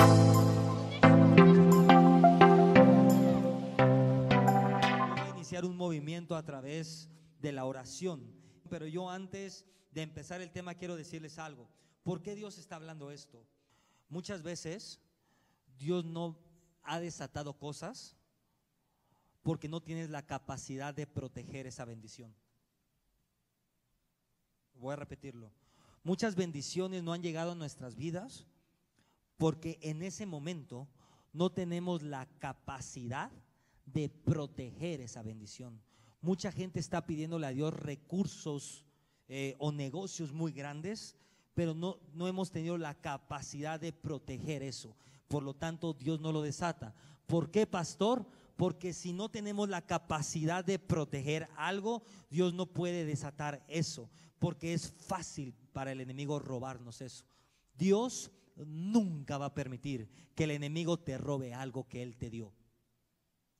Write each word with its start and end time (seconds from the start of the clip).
A 0.00 0.06
iniciar 5.34 5.64
un 5.64 5.76
movimiento 5.76 6.36
a 6.36 6.44
través 6.44 7.08
de 7.40 7.52
la 7.52 7.64
oración. 7.64 8.32
Pero 8.70 8.86
yo 8.86 9.10
antes 9.10 9.64
de 9.92 10.02
empezar 10.02 10.40
el 10.40 10.50
tema 10.52 10.74
quiero 10.74 10.96
decirles 10.96 11.38
algo. 11.38 11.68
¿Por 12.02 12.22
qué 12.22 12.34
Dios 12.34 12.58
está 12.58 12.76
hablando 12.76 13.10
esto? 13.10 13.46
Muchas 14.08 14.42
veces 14.42 15.00
Dios 15.78 16.04
no 16.04 16.38
ha 16.82 17.00
desatado 17.00 17.58
cosas 17.58 18.16
porque 19.42 19.68
no 19.68 19.82
tienes 19.82 20.10
la 20.10 20.26
capacidad 20.26 20.94
de 20.94 21.06
proteger 21.06 21.66
esa 21.66 21.84
bendición. 21.84 22.34
Voy 24.74 24.92
a 24.92 24.96
repetirlo. 24.96 25.50
Muchas 26.04 26.36
bendiciones 26.36 27.02
no 27.02 27.12
han 27.12 27.22
llegado 27.22 27.52
a 27.52 27.56
nuestras 27.56 27.96
vidas 27.96 28.46
porque 29.38 29.78
en 29.80 30.02
ese 30.02 30.26
momento 30.26 30.88
no 31.32 31.50
tenemos 31.50 32.02
la 32.02 32.26
capacidad 32.38 33.30
de 33.86 34.10
proteger 34.10 35.00
esa 35.00 35.22
bendición. 35.22 35.80
Mucha 36.20 36.52
gente 36.52 36.80
está 36.80 37.06
pidiéndole 37.06 37.46
a 37.46 37.52
Dios 37.52 37.72
recursos 37.72 38.84
eh, 39.28 39.54
o 39.58 39.72
negocios 39.72 40.32
muy 40.32 40.52
grandes, 40.52 41.16
pero 41.54 41.74
no, 41.74 41.98
no 42.12 42.28
hemos 42.28 42.50
tenido 42.50 42.76
la 42.76 42.94
capacidad 43.00 43.80
de 43.80 43.92
proteger 43.92 44.62
eso. 44.62 44.96
Por 45.28 45.42
lo 45.42 45.54
tanto, 45.54 45.94
Dios 45.94 46.20
no 46.20 46.32
lo 46.32 46.42
desata. 46.42 46.94
¿Por 47.26 47.50
qué, 47.50 47.66
pastor? 47.66 48.26
Porque 48.56 48.92
si 48.92 49.12
no 49.12 49.28
tenemos 49.28 49.68
la 49.68 49.82
capacidad 49.82 50.64
de 50.64 50.78
proteger 50.78 51.48
algo, 51.56 52.02
Dios 52.30 52.54
no 52.54 52.66
puede 52.66 53.04
desatar 53.04 53.64
eso, 53.68 54.10
porque 54.40 54.72
es 54.72 54.90
fácil 54.90 55.54
para 55.72 55.92
el 55.92 56.00
enemigo 56.00 56.40
robarnos 56.40 57.00
eso. 57.00 57.24
Dios 57.76 58.32
nunca 58.66 59.38
va 59.38 59.46
a 59.46 59.54
permitir 59.54 60.08
que 60.34 60.44
el 60.44 60.50
enemigo 60.52 60.98
te 60.98 61.18
robe 61.18 61.54
algo 61.54 61.88
que 61.88 62.02
Él 62.02 62.16
te 62.16 62.30
dio. 62.30 62.52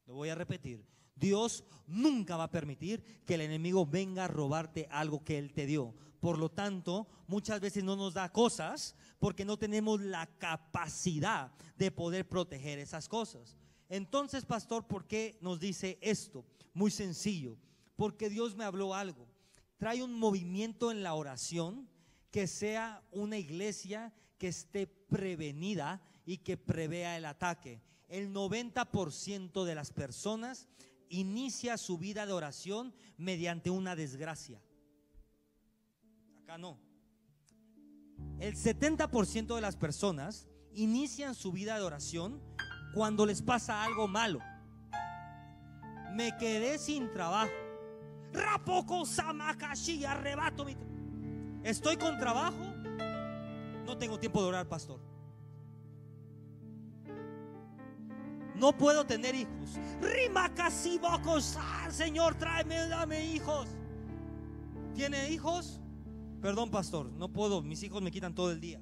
Lo 0.07 0.15
voy 0.15 0.29
a 0.29 0.35
repetir. 0.35 0.85
Dios 1.15 1.65
nunca 1.87 2.37
va 2.37 2.45
a 2.45 2.51
permitir 2.51 3.03
que 3.27 3.35
el 3.35 3.41
enemigo 3.41 3.85
venga 3.87 4.25
a 4.25 4.29
robarte 4.29 4.87
algo 4.91 5.25
que 5.25 5.39
Él 5.39 5.53
te 5.53 5.67
dio. 5.67 5.95
Por 6.21 6.39
lo 6.39 6.51
tanto, 6.51 7.09
muchas 7.27 7.61
veces 7.61 7.85
no 7.85 7.97
nos 7.97 8.15
da 8.15 8.33
cosas 8.33 8.95
porque 9.19 9.45
no 9.45 9.57
tenemos 9.57 10.01
la 10.01 10.27
capacidad 10.39 11.53
de 11.77 11.91
poder 11.91 12.29
proteger 12.29 12.79
esas 12.79 13.09
cosas. 13.09 13.57
Entonces, 13.89 14.45
pastor, 14.45 14.87
¿por 14.87 15.07
qué 15.07 15.39
nos 15.41 15.61
dice 15.61 15.99
esto? 16.01 16.45
Muy 16.75 16.91
sencillo. 16.91 17.57
Porque 17.97 18.29
Dios 18.29 18.55
me 18.55 18.65
habló 18.65 18.95
algo. 18.95 19.29
Trae 19.77 20.03
un 20.03 20.15
movimiento 20.15 20.91
en 20.91 21.03
la 21.03 21.15
oración 21.15 21.89
que 22.31 22.47
sea 22.47 23.03
una 23.11 23.39
iglesia 23.39 24.13
que 24.39 24.49
esté 24.49 24.87
prevenida 24.87 26.01
y 26.25 26.39
que 26.39 26.57
prevea 26.57 27.17
el 27.17 27.25
ataque. 27.25 27.83
El 28.09 28.33
90% 28.33 29.65
de 29.65 29.75
las 29.75 29.91
personas 29.93 30.69
inicia 31.11 31.77
su 31.77 31.99
vida 31.99 32.27
de 32.27 32.33
oración 32.33 32.95
mediante 33.17 33.71
una 33.71 33.97
desgracia. 33.97 34.63
Acá 36.43 36.59
no. 36.59 36.79
El 38.39 38.55
70% 38.55 39.55
de 39.55 39.61
las 39.61 39.77
personas 39.77 40.49
inician 40.73 41.35
su 41.35 41.53
vida 41.53 41.77
de 41.77 41.83
oración 41.83 42.41
cuando 42.95 43.27
les 43.27 43.43
pasa 43.43 43.83
algo 43.83 44.07
malo. 44.07 44.41
Me 46.13 46.37
quedé 46.37 46.79
sin 46.79 47.11
trabajo. 47.13 47.53
Rapoco 48.33 49.05
samakashi 49.05 50.05
arrebato. 50.05 50.67
Estoy 51.63 51.97
con 51.97 52.19
trabajo. 52.19 52.68
No 53.89 53.97
tengo 53.97 54.19
tiempo 54.19 54.43
de 54.43 54.49
orar, 54.49 54.69
pastor. 54.69 55.01
No 58.55 58.77
puedo 58.77 59.07
tener 59.07 59.35
hijos. 59.35 59.79
Rima 60.03 60.55
casi 60.55 61.01
Señor, 61.91 62.35
tráeme, 62.35 62.87
dame 62.87 63.25
hijos. 63.25 63.67
¿Tiene 64.95 65.31
hijos? 65.31 65.81
Perdón, 66.43 66.71
pastor, 66.71 67.11
no 67.13 67.33
puedo. 67.33 67.63
Mis 67.63 67.83
hijos 67.83 68.03
me 68.03 68.11
quitan 68.11 68.35
todo 68.35 68.51
el 68.51 68.61
día. 68.61 68.79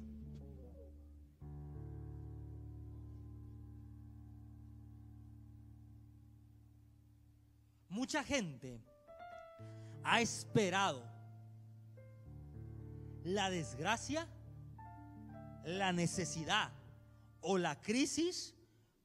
Mucha 7.87 8.25
gente 8.25 8.83
ha 10.03 10.19
esperado 10.19 11.01
la 13.23 13.49
desgracia, 13.49 14.27
la 15.67 15.91
necesidad 15.91 16.71
o 17.41 17.57
la 17.57 17.79
crisis 17.81 18.55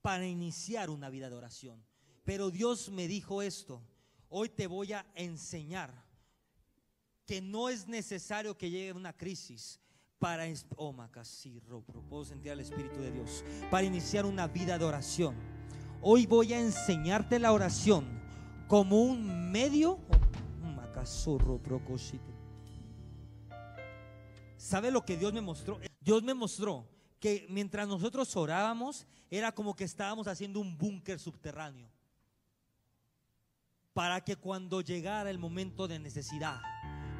para 0.01 0.27
iniciar 0.27 0.91
una 0.91 1.11
vida 1.11 1.29
de 1.29 1.35
oración. 1.35 1.85
Pero 2.25 2.51
Dios 2.51 2.89
me 2.89 3.09
dijo 3.09 3.43
esto, 3.43 3.83
hoy 4.29 4.49
te 4.49 4.69
voy 4.69 4.93
a 4.93 5.05
enseñar 5.17 5.93
que 7.27 7.41
no 7.41 7.69
es 7.69 7.89
necesario 7.89 8.57
que 8.57 8.71
llegue 8.71 8.93
una 8.93 9.13
crisis 9.13 9.81
para 10.21 10.45
oh, 10.77 10.95
puedo 12.09 12.25
sentir 12.25 12.53
el 12.53 12.61
espíritu 12.61 13.01
de 13.01 13.11
Dios 13.11 13.45
para 13.69 13.85
iniciar 13.85 14.25
una 14.25 14.47
vida 14.47 14.79
de 14.79 14.85
oración. 14.85 15.35
Hoy 16.01 16.27
voy 16.27 16.53
a 16.53 16.61
enseñarte 16.61 17.41
la 17.41 17.53
oración 17.53 18.07
como 18.69 19.03
un 19.03 19.51
medio 19.51 19.99
¿Sabe 24.57 24.93
lo 24.93 25.05
que 25.05 25.17
Dios 25.17 25.33
me 25.33 25.41
mostró? 25.41 25.81
Dios 26.05 26.23
me 26.23 26.35
mostró 26.35 26.89
que 27.21 27.47
mientras 27.49 27.87
nosotros 27.87 28.35
orábamos, 28.37 29.07
era 29.31 29.53
como 29.53 29.75
que 29.75 29.85
estábamos 29.85 30.27
haciendo 30.27 30.61
un 30.61 30.77
búnker 30.77 31.19
subterráneo. 31.19 31.89
Para 33.95 34.21
que 34.23 34.37
cuando 34.37 34.81
llegara 34.81 35.31
el 35.31 35.39
momento 35.39 35.87
de 35.87 35.99
necesidad, 35.99 36.61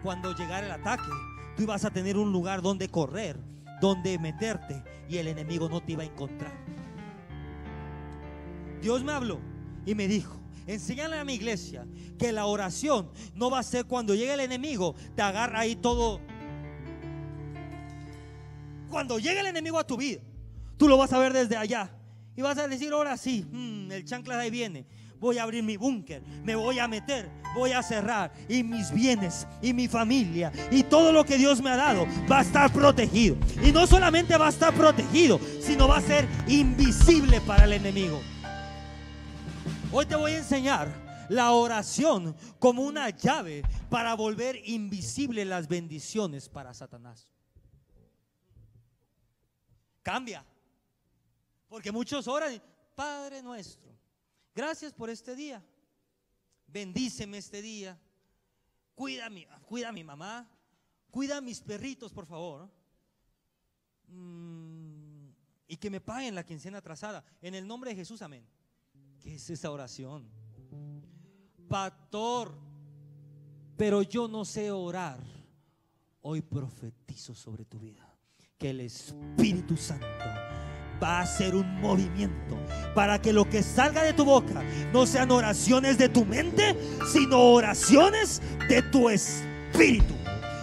cuando 0.03 0.35
llegara 0.35 0.67
el 0.67 0.73
ataque, 0.73 1.09
tú 1.57 1.63
ibas 1.63 1.85
a 1.85 1.91
tener 1.91 2.17
un 2.17 2.33
lugar 2.33 2.63
donde 2.63 2.89
correr, 2.89 3.39
donde 3.81 4.19
meterte 4.19 4.83
y 5.09 5.19
el 5.19 5.29
enemigo 5.29 5.69
no 5.69 5.81
te 5.81 5.93
iba 5.93 6.03
a 6.03 6.07
encontrar. 6.07 6.53
Dios 8.81 9.05
me 9.05 9.13
habló 9.13 9.39
y 9.87 9.95
me 9.95 10.09
dijo, 10.09 10.41
enséñale 10.67 11.19
a 11.19 11.25
mi 11.25 11.35
iglesia 11.35 11.87
que 12.19 12.33
la 12.33 12.47
oración 12.47 13.11
no 13.35 13.49
va 13.49 13.61
a 13.61 13.63
ser 13.63 13.85
cuando 13.85 14.15
llegue 14.15 14.35
el 14.35 14.41
enemigo, 14.41 14.97
te 15.15 15.23
agarra 15.23 15.61
ahí 15.61 15.77
todo 15.77 16.21
cuando 18.93 19.19
llegue 19.19 19.41
el 19.41 19.47
enemigo 19.47 19.79
a 19.79 19.87
tu 19.87 19.97
vida, 19.97 20.21
tú 20.77 20.87
lo 20.87 20.99
vas 20.99 21.13
a 21.15 21.19
ver 21.19 21.33
desde 21.33 21.57
allá. 21.57 21.91
Y 22.37 22.43
vas 22.43 22.59
a 22.59 22.69
decir, 22.69 22.93
ahora 22.93 23.17
sí, 23.17 23.45
mm, 23.51 23.91
el 23.91 24.05
chancla 24.05 24.37
de 24.37 24.43
ahí 24.43 24.51
viene. 24.51 24.87
Voy 25.19 25.39
a 25.39 25.45
abrir 25.45 25.63
mi 25.63 25.77
búnker, 25.77 26.23
me 26.45 26.55
voy 26.55 26.79
a 26.79 26.89
meter, 26.89 27.31
voy 27.55 27.73
a 27.73 27.83
cerrar. 27.83 28.33
Y 28.49 28.63
mis 28.63 28.93
bienes, 28.93 29.47
y 29.63 29.73
mi 29.73 29.89
familia, 29.89 30.53
y 30.71 30.83
todo 30.83 31.11
lo 31.11 31.25
que 31.25 31.39
Dios 31.39 31.63
me 31.63 31.71
ha 31.71 31.77
dado 31.77 32.07
va 32.31 32.41
a 32.41 32.43
estar 32.43 32.73
protegido. 32.73 33.37
Y 33.65 33.73
no 33.73 33.87
solamente 33.87 34.37
va 34.37 34.47
a 34.47 34.51
estar 34.51 34.75
protegido, 34.75 35.41
sino 35.61 35.89
va 35.89 35.99
a 35.99 36.03
ser 36.03 36.29
invisible 36.49 37.41
para 37.41 37.65
el 37.65 37.73
enemigo. 37.73 38.21
Hoy 39.91 40.07
te 40.07 40.17
voy 40.17 40.33
a 40.33 40.39
enseñar 40.39 40.93
la 41.29 41.53
oración 41.53 42.37
como 42.59 42.83
una 42.83 43.09
llave 43.11 43.63
para 43.89 44.15
volver 44.15 44.61
invisible 44.65 45.45
las 45.45 45.69
bendiciones 45.69 46.49
para 46.49 46.75
Satanás. 46.75 47.33
Cambia. 50.03 50.45
Porque 51.69 51.93
muchos 51.93 52.29
oran, 52.29 52.61
Padre 52.95 53.43
nuestro, 53.43 53.97
gracias 54.55 54.93
por 54.93 55.09
este 55.09 55.35
día. 55.35 55.65
Bendíceme 56.67 57.39
este 57.39 57.63
día. 57.63 57.99
Cuida 58.95 59.27
a 59.27 59.31
mi, 59.31 59.47
cuida 59.67 59.93
mi 59.93 60.05
mamá. 60.05 60.49
Cuida 61.11 61.39
a 61.39 61.41
mis 61.41 61.61
perritos, 61.61 62.13
por 62.13 62.27
favor. 62.27 62.71
Mm, 64.09 65.29
y 65.69 65.77
que 65.77 65.91
me 65.91 66.01
paguen 66.01 66.35
la 66.35 66.45
quincena 66.45 66.79
atrasada. 66.79 67.25
En 67.41 67.55
el 67.55 67.67
nombre 67.67 67.91
de 67.91 67.97
Jesús, 67.97 68.23
amén. 68.23 68.47
¿Qué 69.21 69.35
es 69.37 69.51
esa 69.51 69.71
oración? 69.71 70.29
Pastor, 71.69 72.59
pero 73.77 74.03
yo 74.03 74.29
no 74.29 74.45
sé 74.45 74.71
orar. 74.71 75.21
Hoy 76.23 76.41
profetizo 76.41 77.35
sobre 77.35 77.65
tu 77.65 77.79
vida 77.79 78.12
que 78.63 78.71
el 78.71 78.81
Espíritu 78.81 79.77
Santo 79.77 80.07
va 81.03 81.19
a 81.19 81.23
hacer 81.23 81.57
un 81.57 81.81
movimiento 81.81 82.57
para 82.95 83.21
que 83.21 83.33
lo 83.33 83.51
que 83.51 83.61
salga 83.61 84.05
de 84.05 84.13
tu 84.13 84.25
boca 84.25 84.63
no 84.93 85.05
sean 85.05 85.33
oraciones 85.33 85.99
de 85.99 86.09
tu 86.09 86.25
mente, 86.25 86.77
sino 87.13 87.41
oraciones 87.41 88.41
de 88.69 88.81
tu 88.83 89.11
espíritu. 89.11 90.15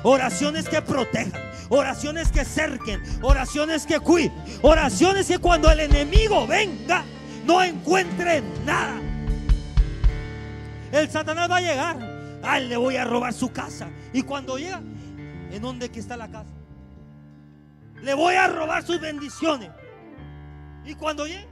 Oraciones 0.03 0.69
que 0.69 0.81
protejan, 0.81 1.41
oraciones 1.67 2.31
que 2.31 2.45
cerquen, 2.45 3.01
oraciones 3.21 3.85
que 3.85 3.99
cuiden, 3.99 4.31
oraciones 4.61 5.27
que 5.27 5.39
cuando 5.39 5.69
el 5.69 5.81
enemigo 5.81 6.47
venga 6.47 7.03
no 7.45 7.61
encuentre 7.61 8.41
nada. 8.65 8.95
El 10.93 11.09
Satanás 11.09 11.51
va 11.51 11.57
a 11.57 11.61
llegar, 11.61 12.39
a 12.43 12.59
él 12.59 12.69
le 12.69 12.77
voy 12.77 12.95
a 12.95 13.03
robar 13.03 13.33
su 13.33 13.51
casa. 13.51 13.89
Y 14.13 14.21
cuando 14.21 14.57
llega, 14.57 14.81
¿en 15.51 15.61
dónde 15.61 15.89
que 15.89 15.99
está 15.99 16.15
la 16.15 16.29
casa? 16.31 16.58
Le 18.01 18.13
voy 18.13 18.35
a 18.35 18.47
robar 18.47 18.85
sus 18.85 18.99
bendiciones. 18.99 19.69
Y 20.85 20.95
cuando 20.95 21.27
llega, 21.27 21.47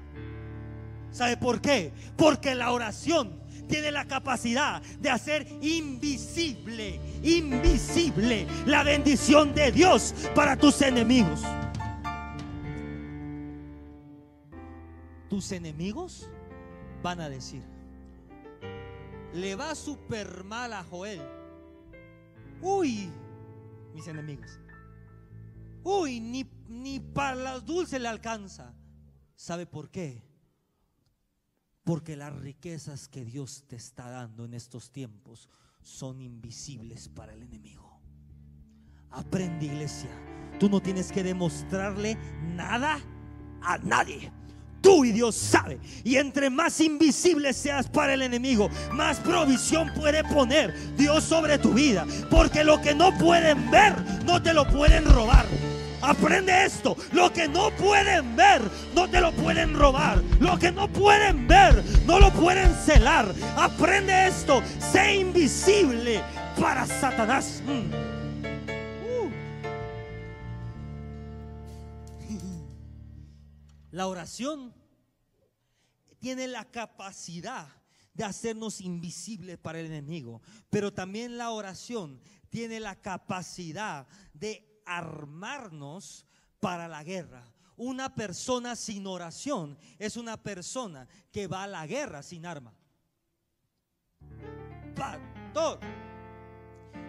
¿sabe 1.11 1.37
por 1.37 1.61
qué? 1.61 1.91
Porque 2.15 2.55
la 2.55 2.71
oración 2.71 3.41
tiene 3.67 3.91
la 3.91 4.05
capacidad 4.05 4.81
de 4.81 5.09
hacer 5.09 5.47
invisible, 5.61 6.99
invisible 7.21 8.47
la 8.65 8.83
bendición 8.83 9.53
de 9.53 9.71
Dios 9.71 10.13
para 10.33 10.55
tus 10.55 10.81
enemigos. 10.81 11.41
Tus 15.29 15.51
enemigos 15.51 16.29
van 17.03 17.19
a 17.19 17.29
decir, 17.29 17.61
le 19.33 19.55
va 19.55 19.75
súper 19.75 20.43
mal 20.45 20.71
a 20.73 20.83
Joel. 20.83 21.21
Uy, 22.61 23.11
mis 23.93 24.07
enemigos. 24.07 24.59
Uy, 25.89 26.19
ni, 26.19 26.45
ni 26.67 26.99
para 26.99 27.33
las 27.33 27.65
dulces 27.65 28.01
le 28.01 28.09
alcanza. 28.09 28.73
¿Sabe 29.37 29.65
por 29.65 29.89
qué? 29.89 30.21
Porque 31.85 32.17
las 32.17 32.35
riquezas 32.35 33.07
que 33.07 33.23
Dios 33.23 33.63
te 33.67 33.77
está 33.77 34.09
dando 34.09 34.43
en 34.43 34.53
estos 34.53 34.91
tiempos 34.91 35.47
son 35.81 36.19
invisibles 36.19 37.07
para 37.07 37.31
el 37.31 37.43
enemigo. 37.43 38.01
Aprende 39.11 39.67
iglesia. 39.67 40.09
Tú 40.59 40.69
no 40.69 40.81
tienes 40.81 41.09
que 41.09 41.23
demostrarle 41.23 42.17
nada 42.53 42.99
a 43.61 43.77
nadie. 43.77 44.29
Tú 44.81 45.05
y 45.05 45.13
Dios 45.13 45.35
sabe. 45.37 45.79
Y 46.03 46.17
entre 46.17 46.49
más 46.49 46.81
invisible 46.81 47.53
seas 47.53 47.87
para 47.87 48.13
el 48.13 48.23
enemigo, 48.23 48.69
más 48.91 49.21
provisión 49.21 49.93
puede 49.93 50.25
poner 50.25 50.97
Dios 50.97 51.23
sobre 51.23 51.57
tu 51.57 51.73
vida. 51.73 52.05
Porque 52.29 52.65
lo 52.65 52.81
que 52.81 52.93
no 52.93 53.17
pueden 53.17 53.71
ver, 53.71 53.95
no 54.25 54.43
te 54.43 54.53
lo 54.53 54.67
pueden 54.67 55.05
robar. 55.05 55.45
Aprende 56.01 56.65
esto. 56.65 56.95
Lo 57.11 57.31
que 57.31 57.47
no 57.47 57.71
pueden 57.71 58.35
ver, 58.35 58.61
no 58.93 59.09
te 59.09 59.19
lo 59.19 59.31
pueden 59.31 59.73
robar. 59.73 60.23
Lo 60.39 60.57
que 60.57 60.71
no 60.71 60.87
pueden 60.91 61.47
ver, 61.47 61.83
no 62.05 62.19
lo 62.19 62.31
pueden 62.31 62.73
celar. 62.75 63.33
Aprende 63.55 64.27
esto. 64.27 64.61
Sé 64.91 65.15
invisible 65.15 66.21
para 66.59 66.85
Satanás. 66.85 67.61
Mm. 67.65 68.07
La 73.91 74.07
oración 74.07 74.75
tiene 76.19 76.47
la 76.47 76.65
capacidad 76.65 77.67
de 78.13 78.23
hacernos 78.23 78.81
invisibles 78.81 79.57
para 79.57 79.79
el 79.79 79.87
enemigo, 79.87 80.41
pero 80.69 80.93
también 80.93 81.37
la 81.37 81.51
oración 81.51 82.19
tiene 82.49 82.79
la 82.79 82.95
capacidad 82.95 84.07
de 84.33 84.76
armarnos 84.87 86.25
para 86.59 86.87
la 86.87 87.03
guerra. 87.03 87.43
Una 87.75 88.15
persona 88.15 88.75
sin 88.75 89.05
oración 89.05 89.77
es 89.99 90.17
una 90.17 90.41
persona 90.41 91.07
que 91.31 91.47
va 91.47 91.63
a 91.63 91.67
la 91.67 91.85
guerra 91.85 92.23
sin 92.23 92.45
arma. 92.45 92.73
Pastor, 94.95 95.79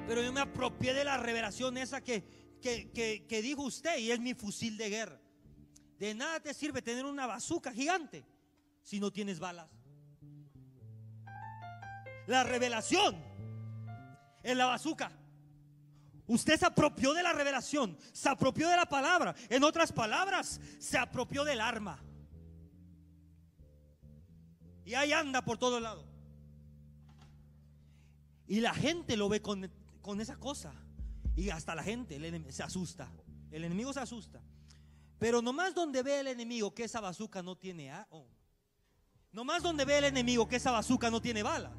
pero 0.07 0.23
yo 0.23 0.33
me 0.33 0.41
apropié 0.41 0.93
de 0.93 1.05
la 1.05 1.17
revelación 1.17 1.79
esa 1.79 2.03
que, 2.03 2.59
que, 2.61 3.27
que 3.27 3.43
dijo 3.43 3.63
usted 3.63 3.99
y 3.99 4.11
es 4.11 4.21
mi 4.21 4.35
fusil 4.35 4.77
de 4.77 4.91
guerra. 4.91 5.21
De 5.99 6.15
nada 6.15 6.39
te 6.41 6.53
sirve 6.53 6.83
tener 6.83 7.07
una 7.07 7.27
bazuca 7.27 7.73
gigante 7.73 8.25
si 8.83 9.01
no 9.01 9.11
tienes 9.11 9.41
balas. 9.41 9.69
La 12.27 12.45
revelación 12.45 13.17
es 14.43 14.55
la 14.55 14.67
bazuca. 14.67 15.18
Usted 16.29 16.59
se 16.59 16.67
apropió 16.67 17.15
de 17.15 17.23
la 17.23 17.33
revelación, 17.33 17.97
se 18.13 18.29
apropió 18.29 18.69
de 18.69 18.77
la 18.77 18.87
palabra. 18.87 19.35
En 19.49 19.65
otras 19.65 19.91
palabras, 19.91 20.61
se 20.79 20.99
apropió 20.99 21.43
del 21.43 21.61
arma. 21.61 21.99
Y 24.85 24.95
ahí 24.95 25.13
anda 25.13 25.43
por 25.43 25.59
todo 25.59 25.81
lado. 25.81 26.07
Y 28.47 28.61
la 28.61 28.75
gente 28.75 29.17
lo 29.17 29.29
ve 29.29 29.43
con, 29.43 29.71
con 30.03 30.21
esa 30.21 30.37
cosa. 30.37 30.75
Y 31.35 31.51
hasta 31.51 31.75
la 31.75 31.83
gente 31.83 32.21
se 32.53 32.63
asusta. 32.63 33.11
El 33.51 33.65
enemigo 33.65 33.93
se 33.93 34.01
asusta. 34.01 34.43
Pero 35.19 35.41
nomás 35.41 35.75
donde 35.75 36.03
ve 36.03 36.21
el 36.21 36.27
enemigo 36.29 36.75
que 36.75 36.85
esa 36.85 37.01
bazuca 37.01 37.43
no 37.43 37.57
tiene 37.57 37.93
oh, 38.11 38.27
nomás 39.33 39.63
donde 39.63 39.85
ve 39.85 39.99
el 39.99 40.05
enemigo 40.05 40.47
que 40.49 40.57
esa 40.57 40.71
bazuca 40.71 41.11
no 41.11 41.21
tiene 41.21 41.43
balas, 41.43 41.73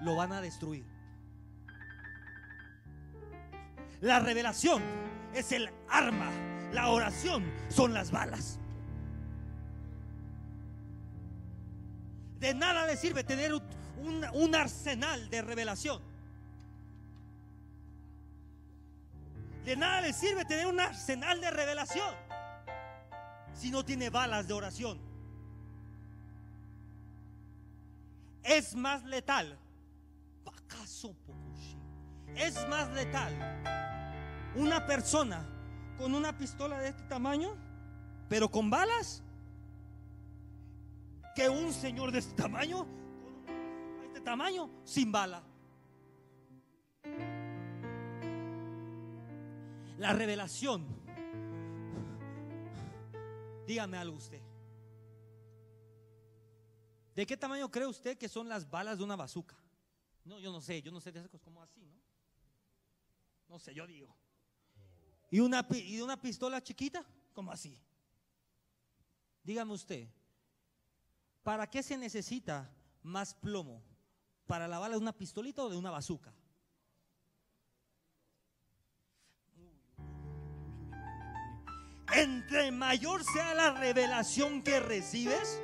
lo 0.00 0.16
van 0.16 0.32
a 0.32 0.40
destruir. 0.40 0.84
La 4.00 4.18
revelación 4.18 4.82
es 5.34 5.52
el 5.52 5.70
arma, 5.88 6.30
la 6.72 6.88
oración 6.88 7.44
son 7.68 7.92
las 7.92 8.10
balas. 8.10 8.58
De 12.38 12.54
nada 12.54 12.86
le 12.86 12.96
sirve 12.96 13.22
tener 13.22 13.52
un, 13.52 14.54
arsenal 14.54 15.28
de 15.28 15.42
revelación. 15.42 16.00
De 19.64 19.76
nada 19.76 20.00
le 20.00 20.14
sirve 20.14 20.46
tener 20.46 20.66
un 20.66 20.80
arsenal 20.80 21.38
de 21.40 21.50
revelación 21.50 22.14
si 23.52 23.70
no 23.70 23.84
tiene 23.84 24.08
balas 24.08 24.48
de 24.48 24.54
oración? 24.54 24.98
Es 28.42 28.74
más 28.74 29.04
letal. 29.04 29.58
Es 32.36 32.66
más 32.68 32.90
letal 32.92 33.34
una 34.56 34.86
persona 34.86 35.46
con 35.98 36.14
una 36.14 36.36
pistola 36.36 36.78
de 36.80 36.88
este 36.88 37.02
tamaño, 37.04 37.56
pero 38.28 38.50
con 38.50 38.70
balas, 38.70 39.22
que 41.34 41.48
un 41.48 41.72
señor 41.72 42.10
de 42.12 42.18
este 42.18 42.34
tamaño, 42.34 42.86
de 44.00 44.06
este 44.06 44.20
tamaño, 44.20 44.70
sin 44.84 45.12
bala. 45.12 45.42
La 49.98 50.14
revelación 50.14 51.00
Dígame 53.70 53.98
algo 53.98 54.16
usted. 54.16 54.42
¿De 57.14 57.24
qué 57.24 57.36
tamaño 57.36 57.70
cree 57.70 57.86
usted 57.86 58.18
que 58.18 58.28
son 58.28 58.48
las 58.48 58.68
balas 58.68 58.98
de 58.98 59.04
una 59.04 59.14
bazuca? 59.14 59.56
No, 60.24 60.40
yo 60.40 60.50
no 60.50 60.60
sé, 60.60 60.82
yo 60.82 60.90
no 60.90 61.00
sé 61.00 61.12
de 61.12 61.20
esas 61.20 61.30
cosas 61.30 61.44
como 61.44 61.62
así, 61.62 61.80
¿no? 61.86 62.09
No 63.50 63.58
sé, 63.58 63.74
yo 63.74 63.86
digo. 63.86 64.16
¿Y 65.30 65.40
una, 65.40 65.66
¿Y 65.72 66.00
una 66.00 66.18
pistola 66.18 66.62
chiquita? 66.62 67.04
Como 67.34 67.52
así. 67.52 67.78
Dígame 69.42 69.72
usted, 69.72 70.08
¿para 71.42 71.68
qué 71.68 71.82
se 71.82 71.98
necesita 71.98 72.72
más 73.02 73.34
plomo? 73.34 73.82
¿Para 74.46 74.66
la 74.66 74.78
bala 74.78 74.94
de 74.94 75.00
una 75.02 75.12
pistolita 75.12 75.62
o 75.64 75.68
de 75.68 75.76
una 75.76 75.90
bazuca? 75.90 76.32
entre 82.12 82.72
mayor 82.72 83.22
sea 83.24 83.54
la 83.54 83.70
revelación 83.72 84.62
que 84.62 84.80
recibes, 84.80 85.60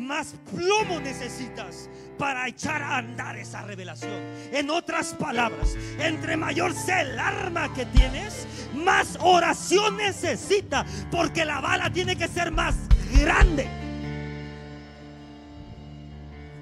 más 0.00 0.34
plomo 0.52 1.00
necesitas 1.00 1.88
para 2.18 2.48
echar 2.48 2.82
a 2.82 2.98
andar 2.98 3.36
esa 3.36 3.62
revelación. 3.62 4.20
En 4.52 4.70
otras 4.70 5.14
palabras, 5.14 5.76
entre 5.98 6.36
mayor 6.36 6.74
sea 6.74 7.02
el 7.02 7.18
arma 7.18 7.72
que 7.72 7.86
tienes, 7.86 8.46
más 8.74 9.16
oración 9.20 9.96
necesita, 9.96 10.84
porque 11.10 11.44
la 11.44 11.60
bala 11.60 11.92
tiene 11.92 12.16
que 12.16 12.28
ser 12.28 12.50
más 12.50 12.74
grande. 13.12 13.68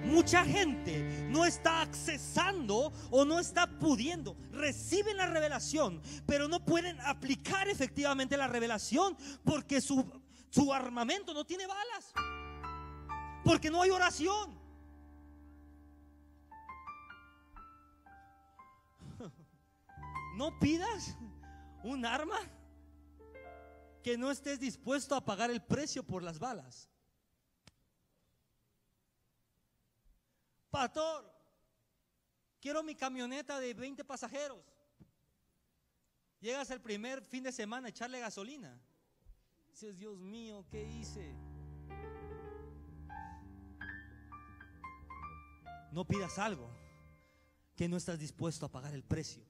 Mucha 0.04 0.45
gente 0.45 1.26
no 1.28 1.45
está 1.45 1.83
accesando 1.83 2.92
o 3.11 3.25
no 3.25 3.38
está 3.38 3.66
pudiendo. 3.66 4.37
Reciben 4.52 5.18
la 5.18 5.26
revelación, 5.26 6.00
pero 6.26 6.49
no 6.49 6.64
pueden 6.64 6.99
aplicar 7.02 7.68
efectivamente 7.68 8.37
la 8.37 8.49
revelación 8.49 9.16
porque 9.45 9.80
su, 9.83 10.04
su 10.50 10.73
armamento 10.73 11.35
no 11.35 11.45
tiene 11.45 11.66
balas. 11.66 12.12
Porque 13.48 13.70
no 13.70 13.80
hay 13.80 13.90
oración. 13.90 14.58
No 20.36 20.58
pidas 20.60 21.16
un 21.82 22.04
arma 22.04 22.38
que 24.02 24.18
no 24.18 24.30
estés 24.30 24.60
dispuesto 24.60 25.14
a 25.16 25.24
pagar 25.24 25.50
el 25.50 25.62
precio 25.62 26.02
por 26.04 26.22
las 26.22 26.38
balas. 26.38 26.90
Pastor, 30.70 31.34
quiero 32.60 32.82
mi 32.82 32.94
camioneta 32.94 33.58
de 33.58 33.72
20 33.72 34.04
pasajeros. 34.04 34.62
Llegas 36.38 36.70
el 36.70 36.82
primer 36.82 37.22
fin 37.22 37.42
de 37.42 37.50
semana 37.50 37.86
a 37.86 37.90
echarle 37.90 38.20
gasolina. 38.20 38.78
Dices, 39.70 39.96
Dios 39.96 40.18
mío, 40.20 40.66
¿qué 40.70 40.84
hice? 40.84 41.34
No 45.98 46.04
pidas 46.04 46.38
algo 46.38 46.70
que 47.74 47.88
no 47.88 47.96
estás 47.96 48.16
dispuesto 48.20 48.64
a 48.64 48.68
pagar 48.68 48.94
el 48.94 49.02
precio. 49.02 49.42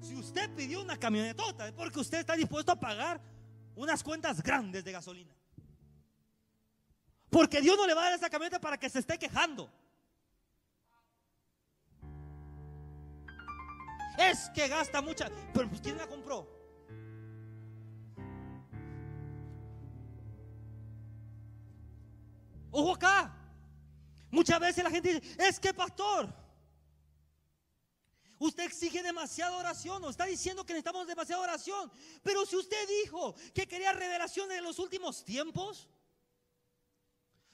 Si 0.00 0.14
usted 0.14 0.48
pidió 0.54 0.80
una 0.80 0.96
camionetota 0.96 1.68
es 1.68 1.74
porque 1.74 2.00
usted 2.00 2.20
está 2.20 2.34
dispuesto 2.34 2.72
a 2.72 2.80
pagar 2.80 3.20
unas 3.76 4.02
cuentas 4.02 4.42
grandes 4.42 4.82
de 4.82 4.90
gasolina. 4.90 5.36
Porque 7.28 7.60
Dios 7.60 7.76
no 7.76 7.86
le 7.86 7.92
va 7.92 8.00
a 8.00 8.04
dar 8.04 8.14
esa 8.14 8.30
camioneta 8.30 8.58
para 8.58 8.78
que 8.78 8.88
se 8.88 9.00
esté 9.00 9.18
quejando. 9.18 9.70
Es 14.16 14.48
que 14.54 14.66
gasta 14.66 15.02
mucha. 15.02 15.30
Pero 15.52 15.68
pues, 15.68 15.82
¿quién 15.82 15.98
la 15.98 16.06
compró? 16.06 16.57
Ojo 22.78 22.94
acá. 22.94 23.34
Muchas 24.30 24.60
veces 24.60 24.84
la 24.84 24.90
gente 24.90 25.14
dice, 25.14 25.36
es 25.38 25.58
que 25.58 25.74
pastor, 25.74 26.32
usted 28.38 28.62
exige 28.64 29.02
demasiada 29.02 29.56
oración 29.56 30.04
o 30.04 30.10
está 30.10 30.26
diciendo 30.26 30.64
que 30.64 30.74
necesitamos 30.74 31.08
demasiada 31.08 31.42
oración. 31.42 31.90
Pero 32.22 32.46
si 32.46 32.54
usted 32.54 32.86
dijo 33.02 33.34
que 33.52 33.66
quería 33.66 33.92
revelaciones 33.92 34.58
en 34.58 34.64
los 34.64 34.78
últimos 34.78 35.24
tiempos, 35.24 35.88